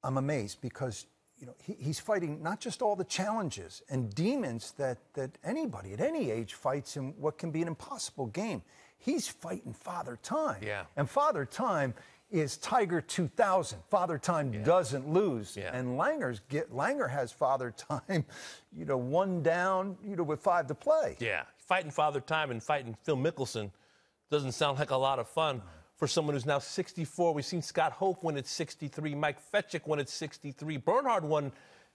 [0.02, 1.06] I'm amazed because
[1.38, 5.92] you know he, he's fighting not just all the challenges and demons that, that anybody
[5.92, 8.62] at any age fights in what can be an impossible game.
[8.98, 10.62] he's fighting Father Time.
[10.62, 10.84] Yeah.
[10.96, 11.94] And Father Time
[12.34, 13.78] is Tiger 2000.
[13.88, 15.56] Father Time doesn't lose.
[15.56, 15.70] Yeah.
[15.72, 18.24] And Langer's get Langer has Father Time,
[18.76, 21.16] you know, one down, you know, with five to play.
[21.20, 23.70] Yeah, fighting Father Time and fighting Phil Mickelson
[24.30, 25.62] doesn't sound like a lot of fun
[25.96, 27.32] for someone who's now 64.
[27.32, 31.52] We've seen Scott Hope win at 63, Mike Fetchick won at 63, Bernhard won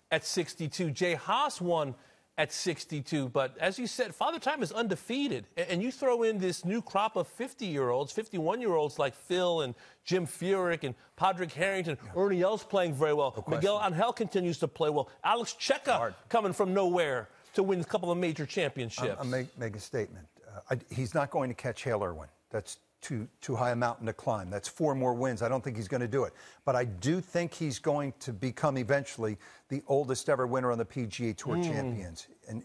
[0.10, 1.94] at 62, Jay Haas won
[2.40, 3.30] at 62.
[3.30, 5.46] But as you said, Father Time is undefeated.
[5.58, 9.14] And you throw in this new crop of 50 year olds, 51 year olds like
[9.14, 9.76] Phil and
[10.06, 11.98] Jim Furyk and Padraig Harrington.
[12.16, 13.44] Ernie Els playing very well.
[13.48, 15.10] Miguel Angel continues to play well.
[15.24, 19.18] Alex Cejka coming from nowhere to win a couple of major championships.
[19.20, 20.26] I'll make, make a statement.
[20.48, 22.30] Uh, I, he's not going to catch Hale Irwin.
[22.52, 24.50] That's too too high a mountain to climb.
[24.50, 25.42] That's four more wins.
[25.42, 26.34] I don't think he's going to do it.
[26.66, 29.38] But I do think he's going to become eventually
[29.70, 31.64] the oldest ever winner on the PGA Tour Mm.
[31.64, 32.28] champions.
[32.48, 32.64] And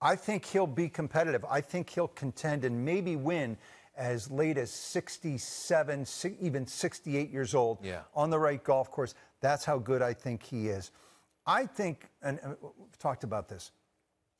[0.00, 1.44] I think he'll be competitive.
[1.48, 3.56] I think he'll contend and maybe win
[3.96, 6.06] as late as 67,
[6.40, 8.02] even 68 years old Yeah.
[8.14, 9.14] on the right golf course.
[9.40, 10.90] That's how good I think he is.
[11.46, 13.70] I think, and and we've talked about this,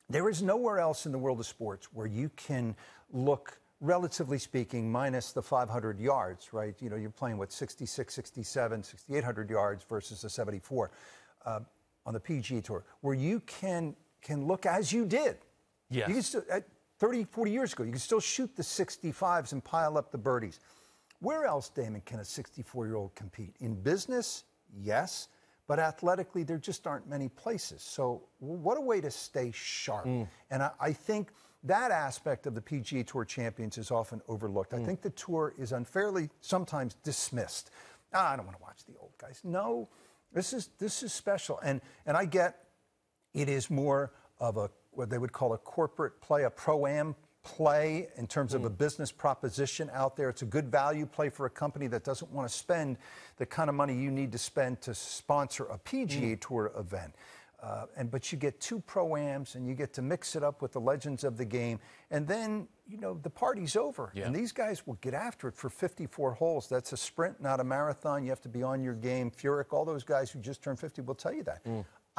[0.09, 2.75] there is nowhere else in the world of sports where you can
[3.11, 6.75] look, relatively speaking, minus the 500 yards, right?
[6.81, 10.91] You know, you're playing with 66, 67, 6,800 yards versus the 74
[11.45, 11.59] uh,
[12.05, 15.37] on the PGA Tour, where you can can look as you did.
[15.89, 16.07] Yes.
[16.07, 16.67] You can still, at
[16.99, 20.59] 30, 40 years ago, you can still shoot the 65s and pile up the birdies.
[21.19, 23.55] Where else, Damon, can a 64 year old compete?
[23.59, 24.43] In business,
[24.75, 25.29] yes,
[25.67, 27.81] but athletically, there just aren't many places.
[27.81, 30.05] So, what a way to stay sharp.
[30.05, 30.27] Mm.
[30.49, 31.29] And I, I think
[31.67, 34.71] that aspect of the PGA Tour champions is often overlooked.
[34.71, 34.81] Mm.
[34.81, 37.71] I think the tour is unfairly sometimes dismissed.
[38.13, 39.41] Ah, I don't want to watch the old guys.
[39.43, 39.89] No,
[40.33, 41.59] this is this is special.
[41.63, 42.63] And and I get
[43.33, 47.15] it is more of a what they would call a corporate play, a pro am
[47.43, 50.27] play in terms of a business proposition out there.
[50.27, 52.97] It's a good value play for a company that doesn't want to spend
[53.37, 57.15] the kind of money you need to spend to sponsor a PGA Tour event.
[57.61, 60.71] Uh, and but you get two pro-ams and you get to mix it up with
[60.71, 61.79] the legends of the game.
[62.11, 64.11] And then you know the party's over.
[64.13, 64.25] Yeah.
[64.27, 66.69] and these guys will get after it for 54 holes.
[66.69, 68.23] That's a sprint not a marathon.
[68.23, 69.31] You have to be on your game.
[69.31, 71.61] Furyk all those guys who just turned 50 will tell you that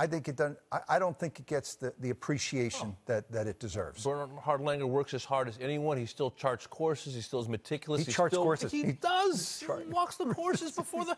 [0.01, 0.59] I think it doesn't.
[0.71, 2.97] I, I don't think it gets the, the appreciation oh.
[3.07, 4.05] that, that it deserves.
[4.05, 5.99] Bernhard Langer works as hard as anyone.
[5.99, 7.17] He still charts courses.
[7.17, 8.03] He still is meticulous.
[8.03, 8.71] He He's charts still- courses.
[8.71, 9.65] He, He- does.
[9.79, 11.17] He walks the courses before the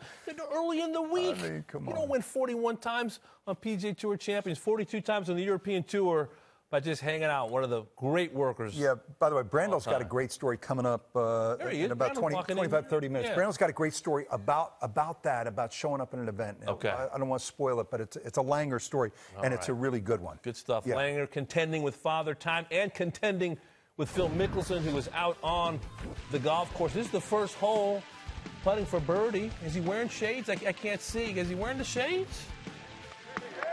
[0.52, 1.40] early in the week.
[1.42, 1.96] mean, come you on.
[1.98, 6.30] don't win 41 times on PGA Tour champions, 42 times on the European Tour
[6.70, 7.50] by just hanging out.
[7.50, 8.78] One of the great workers.
[8.78, 12.44] Yeah, by the way, Brandel's got a great story coming up uh, in about Brandel's
[12.46, 13.28] 20, 25, 30 minutes.
[13.28, 13.34] Yeah.
[13.34, 16.58] Brandel's got a great story about about that, about showing up in an event.
[16.66, 16.88] Okay.
[16.88, 19.10] I, I don't want to spoil it, but it's, it's a Langer story,
[19.42, 20.38] and it's a really good one.
[20.42, 20.84] Good stuff.
[20.86, 20.94] Yeah.
[20.94, 23.58] Langer contending with Father Time and contending
[23.96, 25.80] with Phil Mickelson, who was out on
[26.30, 26.92] the golf course.
[26.94, 28.02] This is the first hole,
[28.62, 29.50] putting for birdie.
[29.66, 30.48] Is he wearing shades?
[30.48, 31.32] I, I can't see.
[31.38, 32.46] Is he wearing the shades?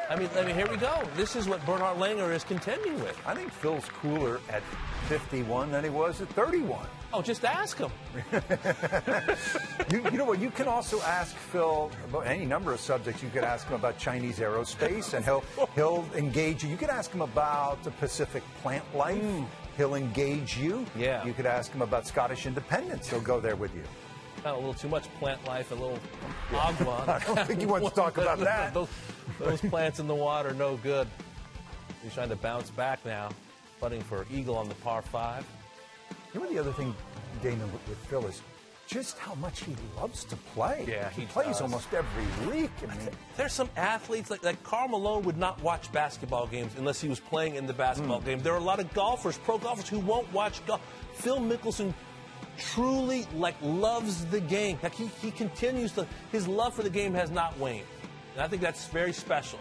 [0.09, 1.03] I mean, I mean, here we go.
[1.15, 3.19] This is what Bernhard Langer is contending with.
[3.25, 4.63] I think Phil's cooler at
[5.07, 6.87] 51 than he was at 31.
[7.13, 7.91] Oh, just ask him.
[9.89, 10.39] You, you know what?
[10.39, 13.23] You can also ask Phil about any number of subjects.
[13.23, 15.45] You could ask him about Chinese aerospace, and he'll
[15.75, 16.69] he'll engage you.
[16.69, 19.21] You could ask him about the Pacific plant life.
[19.21, 19.43] Hmm.
[19.77, 20.85] He'll engage you.
[20.97, 21.25] Yeah.
[21.25, 23.09] You could ask him about Scottish independence.
[23.09, 23.83] He'll go there with you.
[24.43, 25.99] Of a little too much plant life, a little
[26.53, 27.05] agua.
[27.21, 28.75] I don't think he wants to talk about that.
[29.39, 31.07] those, plants in the water, no good.
[32.03, 33.29] He's trying to bounce back now,
[33.79, 35.45] putting for eagle on the par five.
[36.33, 36.93] You know the other thing,
[37.41, 38.41] Damon, with, Phil is
[38.87, 40.85] just how much he loves to play.
[40.87, 41.61] Yeah, he, he plays does.
[41.61, 42.71] almost every week.
[42.83, 47.01] I mean, There's some athletes like like Karl Malone would not watch basketball games unless
[47.01, 48.25] he was playing in the basketball hmm.
[48.25, 48.39] game.
[48.39, 50.81] There are a lot of golfers, pro golfers, who won't watch golf.
[51.13, 51.93] Phil Mickelson
[52.57, 54.79] truly like loves the game.
[54.81, 57.85] Like he, he continues to his love for the game has not waned.
[58.37, 59.57] And I think that's very special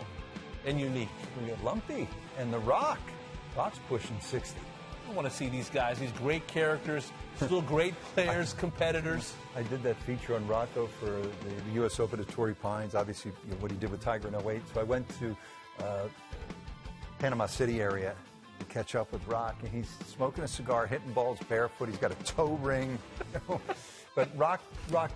[0.66, 1.08] and unique.
[1.40, 2.06] we got Lumpy
[2.38, 2.98] and The Rock.
[3.56, 4.60] Rock's pushing 60.
[5.08, 9.32] I want to see these guys, these great characters, still great players, competitors.
[9.56, 11.98] I did that feature on Rocco for the, U.S.
[11.98, 12.94] Open at Torrey Pines.
[12.94, 14.60] Obviously, you know, what he did with Tiger in 08.
[14.74, 15.34] So I went to
[15.82, 16.08] uh,
[17.18, 18.14] Panama City area
[18.58, 21.88] to catch up with Rock, and he's smoking a cigar, hitting balls barefoot.
[21.88, 22.98] He's got a toe ring.
[24.14, 24.60] but Rock,
[24.90, 25.12] Rock,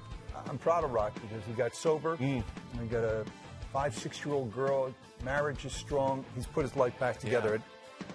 [0.48, 2.16] I'm proud of Rock because he got sober.
[2.16, 2.42] He
[2.88, 3.26] got a
[3.72, 4.94] five, six-year-old girl.
[5.24, 6.24] Marriage is strong.
[6.34, 7.54] He's put his life back together.
[7.54, 7.62] It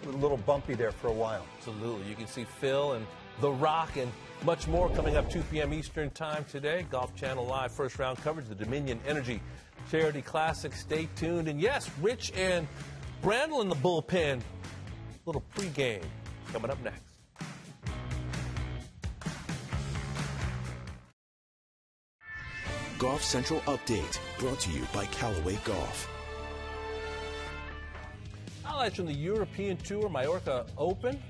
[0.06, 1.45] a little bumpy there for a while.
[1.58, 2.08] Absolutely.
[2.10, 3.06] You can see Phil and
[3.41, 4.12] The Rock and
[4.43, 5.74] much more coming up 2 p.m.
[5.74, 6.86] Eastern Time today.
[6.89, 9.41] Golf Channel Live first round coverage, the Dominion Energy
[9.89, 10.74] Charity Classic.
[10.74, 11.47] Stay tuned.
[11.47, 12.68] And yes, Rich and
[13.24, 14.39] Brandel in the bullpen.
[14.39, 14.41] A
[15.26, 16.03] Little pregame
[16.51, 17.05] coming up next.
[22.98, 26.10] Golf Central Update, brought to you by Callaway Golf.
[28.64, 31.22] Highlights from the European Tour, Mallorca Open.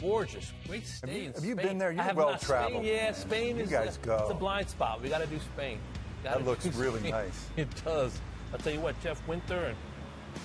[0.00, 1.92] Gorgeous, great stay Have you- in have you been there?
[1.92, 2.40] You're I have well not.
[2.40, 2.82] traveled.
[2.84, 4.16] Spain, yeah, Spain You is guys uh, go.
[4.22, 5.00] It's a blind spot.
[5.00, 5.78] We got to do Spain.
[6.24, 7.10] Gotta That looks do really Spain.
[7.12, 7.46] nice.
[7.56, 8.18] It does.
[8.52, 9.76] I'll tell you what, Jeff Winther and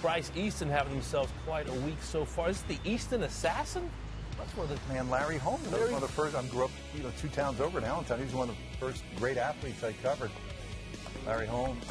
[0.02, 2.50] Bryce Easton having themselves quite a week so far.
[2.50, 3.90] Is it the Easton Assassin?
[4.38, 5.64] That's one of the man, Larry Holmes.
[5.64, 6.36] That was Larry- one of the first.
[6.36, 8.18] I grew up, you know, two towns over in Allentown.
[8.18, 10.32] He was one of the first great athletes I covered.
[11.26, 11.86] Larry Holmes.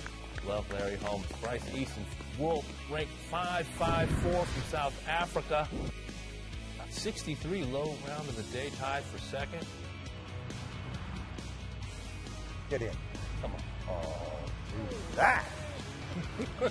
[0.47, 1.27] Love Larry Holmes.
[1.43, 2.05] Bryce Easton,
[2.39, 5.69] Wolf, ranked 554 from South Africa.
[6.91, 9.67] 63 low round of the day, tied for second.
[12.71, 12.91] Get in.
[13.43, 13.61] Come on.
[13.89, 14.39] Oh,
[14.71, 15.45] do that.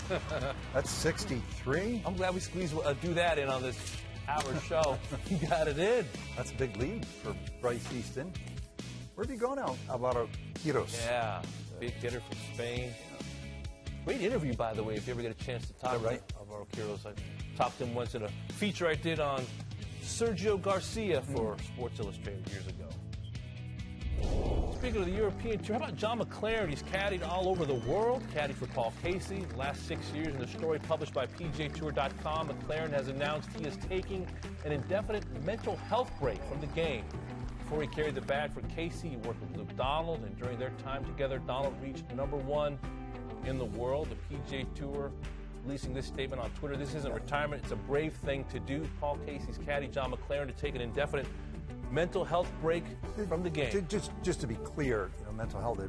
[0.73, 2.01] That's 63.
[2.05, 3.77] I'm glad we squeezed uh, do that in on this
[4.27, 4.97] hour show.
[5.29, 6.05] you got it in.
[6.35, 8.31] That's a big lead for Bryce Easton.
[9.15, 9.75] Where have you gone now?
[9.89, 11.05] Alvaro Quiros.
[11.05, 11.41] Yeah,
[11.79, 12.91] big hitter from Spain.
[14.05, 16.27] Great interview, by the way, if you ever get a chance to talk right?
[16.27, 17.05] to Alvaro Quiros.
[17.05, 17.13] I
[17.57, 19.43] talked to him once in a feature I did on
[20.03, 21.73] Sergio Garcia for hmm.
[21.73, 22.87] Sports Illustrated years ago.
[24.75, 26.69] Speaking of the European Tour, how about John McLaren?
[26.69, 28.23] He's caddied all over the world.
[28.33, 30.35] Caddied for Paul Casey the last six years.
[30.35, 34.27] In a story published by PGAtour.com, McLaren has announced he is taking
[34.63, 37.03] an indefinite mental health break from the game.
[37.59, 40.71] Before he carried the bag for Casey, he worked with Luke Donald, and during their
[40.83, 42.77] time together, Donald reached number one
[43.45, 44.07] in the world.
[44.09, 45.11] The PGA Tour
[45.65, 46.77] releasing this statement on Twitter.
[46.77, 48.87] This isn't retirement, it's a brave thing to do.
[48.99, 51.25] Paul Casey's caddy, John McLaren, to take an indefinite
[51.95, 52.83] mental health break
[53.27, 53.85] from the game.
[53.87, 55.79] Just, just to be clear, you know, mental health,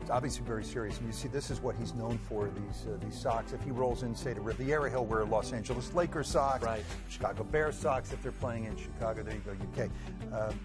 [0.00, 0.98] it's obviously very serious.
[0.98, 3.52] And you see, this is what he's known for, these uh, these socks.
[3.52, 6.84] If he rolls in, say, to Riviera, he'll wear Los Angeles Lakers socks, Right.
[7.08, 9.22] Chicago Bears socks if they're playing in Chicago.
[9.22, 9.88] There you go, UK.
[10.32, 10.58] Um,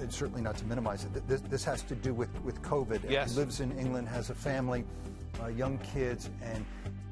[0.00, 1.26] and certainly not to minimize it.
[1.26, 3.10] This, this has to do with, with COVID.
[3.10, 3.32] Yes.
[3.32, 4.84] He lives in England, has a family,
[5.42, 6.64] uh, young kids, and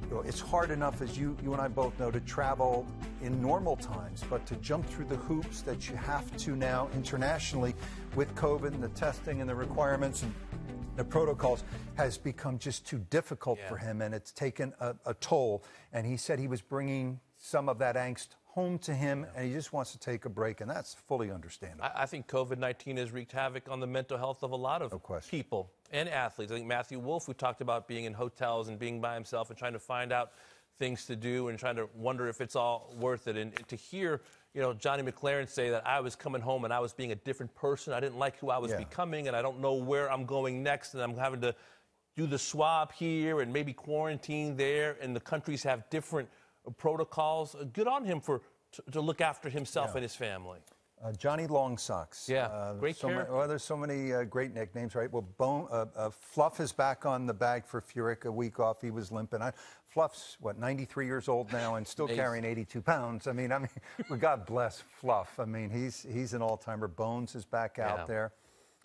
[0.09, 2.87] you know, it's hard enough, as you, you and I both know, to travel
[3.23, 7.75] in normal times, but to jump through the hoops that you have to now internationally
[8.15, 10.35] with COVID and the testing and the requirements and
[10.97, 15.65] the protocols has become just too difficult for him, and it's taken a, a toll.
[15.93, 19.53] And he said he was bringing some of that angst home to him, and he
[19.53, 21.85] just wants to take a break, and that's fully understandable.
[21.85, 24.81] I, I think COVID 19 has wreaked havoc on the mental health of a lot
[24.81, 24.93] of
[25.29, 26.53] people and athletes.
[26.53, 29.59] I think Matthew Wolff, who talked about being in hotels and being by himself and
[29.59, 30.31] trying to find out
[30.79, 33.37] things to do and trying to wonder if it's all worth it.
[33.37, 34.21] And to hear,
[34.55, 37.17] you know, Johnny McLaren say that I was coming home and I was being a
[37.17, 37.93] different person.
[37.93, 38.79] I didn't like who I was Yeah.
[38.79, 41.57] becoming, and I don't know where I'm going next, and I'm having to
[42.17, 46.29] do the swab here and maybe quarantine there, and the countries have different
[46.73, 47.55] protocols.
[47.55, 48.41] Uh, Good on him for
[48.73, 49.95] to, to look after himself Yeah.
[49.97, 50.61] and his family.
[51.03, 52.29] Uh, Johnny Long Socks.
[52.29, 53.37] Yeah, uh, great so many, character.
[53.37, 55.13] well, there's so many uh, great nicknames, right?
[55.13, 58.25] Well, Bone, uh, uh, Fluff is back on the bag for Furyk.
[58.25, 59.43] A week off, he was limping.
[59.43, 59.53] I,
[59.87, 63.27] Fluff's what 93 years old now and still carrying 82 pounds.
[63.27, 63.69] I mean, I mean,
[64.09, 65.39] well, God bless Fluff.
[65.39, 66.89] I mean, he's he's an all-timer.
[66.89, 68.05] Bones is back out Yeah.
[68.07, 68.33] there.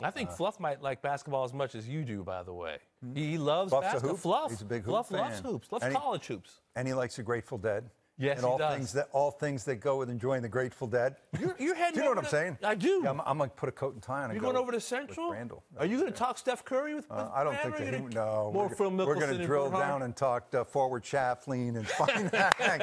[0.02, 2.80] I think Fluff might like basketball as much as you do, by the way.
[3.14, 4.18] He loves Fluff's a basketball.
[4.18, 4.50] Fluff.
[4.52, 5.20] He's a big hoop Fluff fan.
[5.20, 5.72] loves hoops.
[5.72, 6.60] Loves And he- college hoops.
[6.76, 7.90] And he likes the Grateful Dead.
[8.22, 8.76] Yes, and he all does.
[8.76, 11.16] things that all things that go with enjoying the Grateful Dead.
[11.40, 12.58] You're, you're heading do you know what I'm to- saying?
[12.62, 13.00] I do.
[13.02, 14.24] Yeah, I'm, I'm gonna put a coat and tie on.
[14.26, 15.32] and You're go going over to with Central?
[15.32, 15.64] Randall.
[15.78, 17.10] Are you going to talk Steph Curry with?
[17.10, 18.52] with Uh, I don't Brad, think or that he, gonna- no.
[18.54, 19.88] More we're, Phil We're Mickelson going to drill Bernhard?
[19.88, 21.88] down and talk uh, forward shaft and
[22.58, 22.82] hang.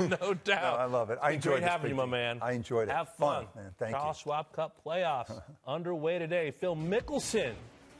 [0.00, 0.80] no doubt.
[0.80, 1.18] I love it.
[1.22, 2.40] I Been enjoyed great this having you, my man.
[2.42, 2.92] I enjoyed it.
[2.92, 3.62] Have Fun, fun.
[3.62, 3.70] man.
[3.78, 4.22] Thank Charles you.
[4.24, 6.50] Schwab Cup playoffs underway today.
[6.50, 7.52] Phil Mickelson.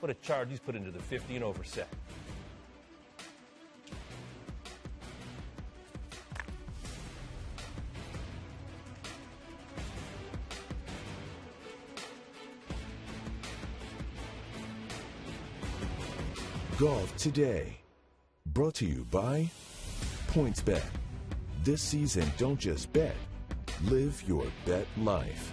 [0.03, 1.87] What a charge he's put into the 50 and over set.
[16.77, 17.79] Golf today.
[18.47, 19.49] Brought to you by
[20.33, 20.83] PointsBet.
[21.63, 23.15] This season, don't just bet,
[23.85, 25.53] live your bet life.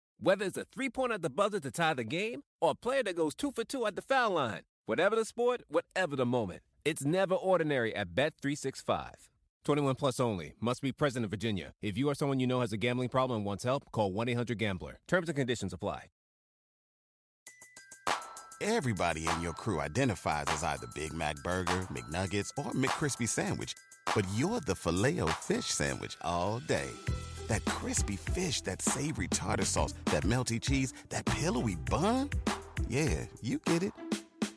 [0.23, 3.01] Whether it's a three pointer at the buzzer to tie the game or a player
[3.01, 4.61] that goes two for two at the foul line.
[4.85, 6.61] Whatever the sport, whatever the moment.
[6.85, 9.13] It's never ordinary at Bet365.
[9.65, 10.53] 21 plus only.
[10.61, 11.73] Must be present in Virginia.
[11.81, 14.29] If you or someone you know has a gambling problem and wants help, call 1
[14.29, 14.99] 800 Gambler.
[15.07, 16.05] Terms and conditions apply.
[18.61, 23.73] Everybody in your crew identifies as either Big Mac Burger, McNuggets, or McCrispy Sandwich.
[24.13, 26.91] But you're the filet fish Sandwich all day.
[27.47, 32.29] That crispy fish, that savory tartar sauce, that melty cheese, that pillowy bun.
[32.87, 33.93] Yeah, you get it.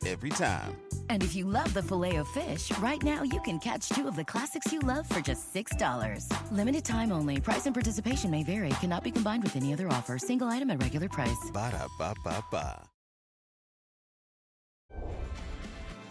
[0.05, 0.77] Every time.
[1.09, 4.15] And if you love the filet of fish, right now you can catch two of
[4.15, 6.29] the classics you love for just $6.
[6.51, 7.41] Limited time only.
[7.41, 8.69] Price and participation may vary.
[8.81, 10.19] Cannot be combined with any other offer.
[10.19, 11.49] Single item at regular price.
[11.51, 12.87] Ba da ba ba ba.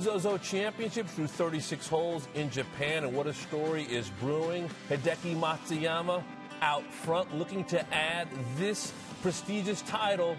[0.00, 4.68] Zozo Championship through 36 holes in Japan, and what a story is brewing.
[4.90, 6.22] Hideki Matsuyama
[6.60, 8.92] out front looking to add this
[9.22, 10.36] prestigious title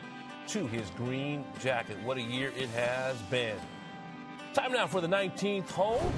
[0.48, 1.98] to his green jacket.
[2.04, 3.58] What a year it has been.
[4.54, 6.12] Time now for the 19th hole.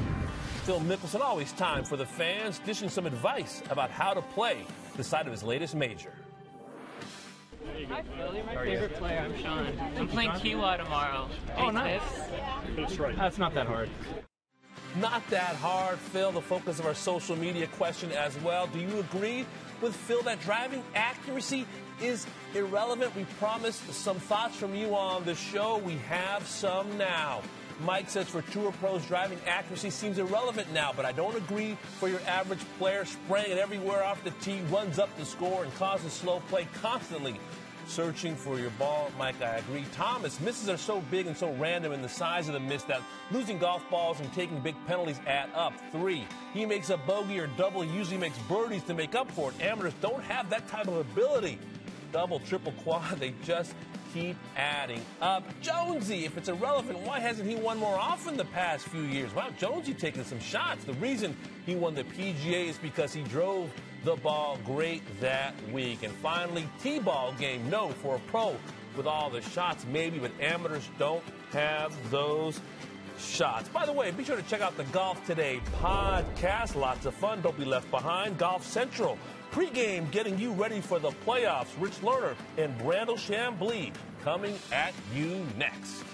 [0.63, 4.65] Phil Mickelson, always time for the fans, dishing some advice about how to play
[4.97, 6.11] the side of his latest major.
[7.89, 8.35] Hi, Phil.
[8.35, 9.19] You're my favorite player.
[9.19, 9.67] I'm Sean.
[9.97, 11.29] I'm playing Kiawah tomorrow.
[11.57, 12.01] Oh, nice.
[12.75, 13.15] That's right.
[13.15, 13.89] That's not that hard.
[14.97, 16.31] Not that hard, Phil.
[16.31, 18.67] The focus of our social media question as well.
[18.67, 19.45] Do you agree
[19.81, 21.65] with Phil that driving accuracy
[22.01, 22.25] is
[22.55, 23.15] irrelevant?
[23.15, 25.77] We promised some thoughts from you on the show.
[25.77, 27.41] We have some now.
[27.85, 32.09] Mike says for tour pros, driving accuracy seems irrelevant now, but I don't agree for
[32.09, 36.11] your average player spraying it everywhere off the tee, runs up the score, and causes
[36.11, 37.39] slow play constantly
[37.87, 39.11] searching for your ball.
[39.17, 39.85] Mike, I agree.
[39.93, 43.01] Thomas, misses are so big and so random in the size of the miss that
[43.31, 45.73] losing golf balls and taking big penalties add up.
[45.91, 49.51] Three, he makes a bogey or double, he usually makes birdies to make up for
[49.51, 49.61] it.
[49.61, 51.59] Amateurs don't have that type of ability.
[52.11, 53.73] Double, triple, quad, they just
[54.13, 55.43] keep adding up.
[55.61, 59.33] Jonesy, if it's irrelevant, why hasn't he won more often the past few years?
[59.33, 60.83] Wow, Jonesy taking some shots.
[60.85, 61.35] The reason
[61.65, 63.71] he won the PGA is because he drove
[64.07, 66.01] the ball great that week.
[66.01, 67.69] And finally, T-ball game.
[67.69, 68.55] No, for a pro
[68.95, 72.61] with all the shots, maybe, but amateurs don't have those
[73.19, 73.67] shots.
[73.67, 76.75] By the way, be sure to check out the Golf Today podcast.
[76.75, 77.41] Lots of fun.
[77.41, 78.37] Don't be left behind.
[78.37, 79.17] Golf Central.
[79.51, 81.67] Pre-game getting you ready for the playoffs.
[81.77, 83.91] Rich Lerner and Brandel Chamblee
[84.23, 86.05] coming at you next.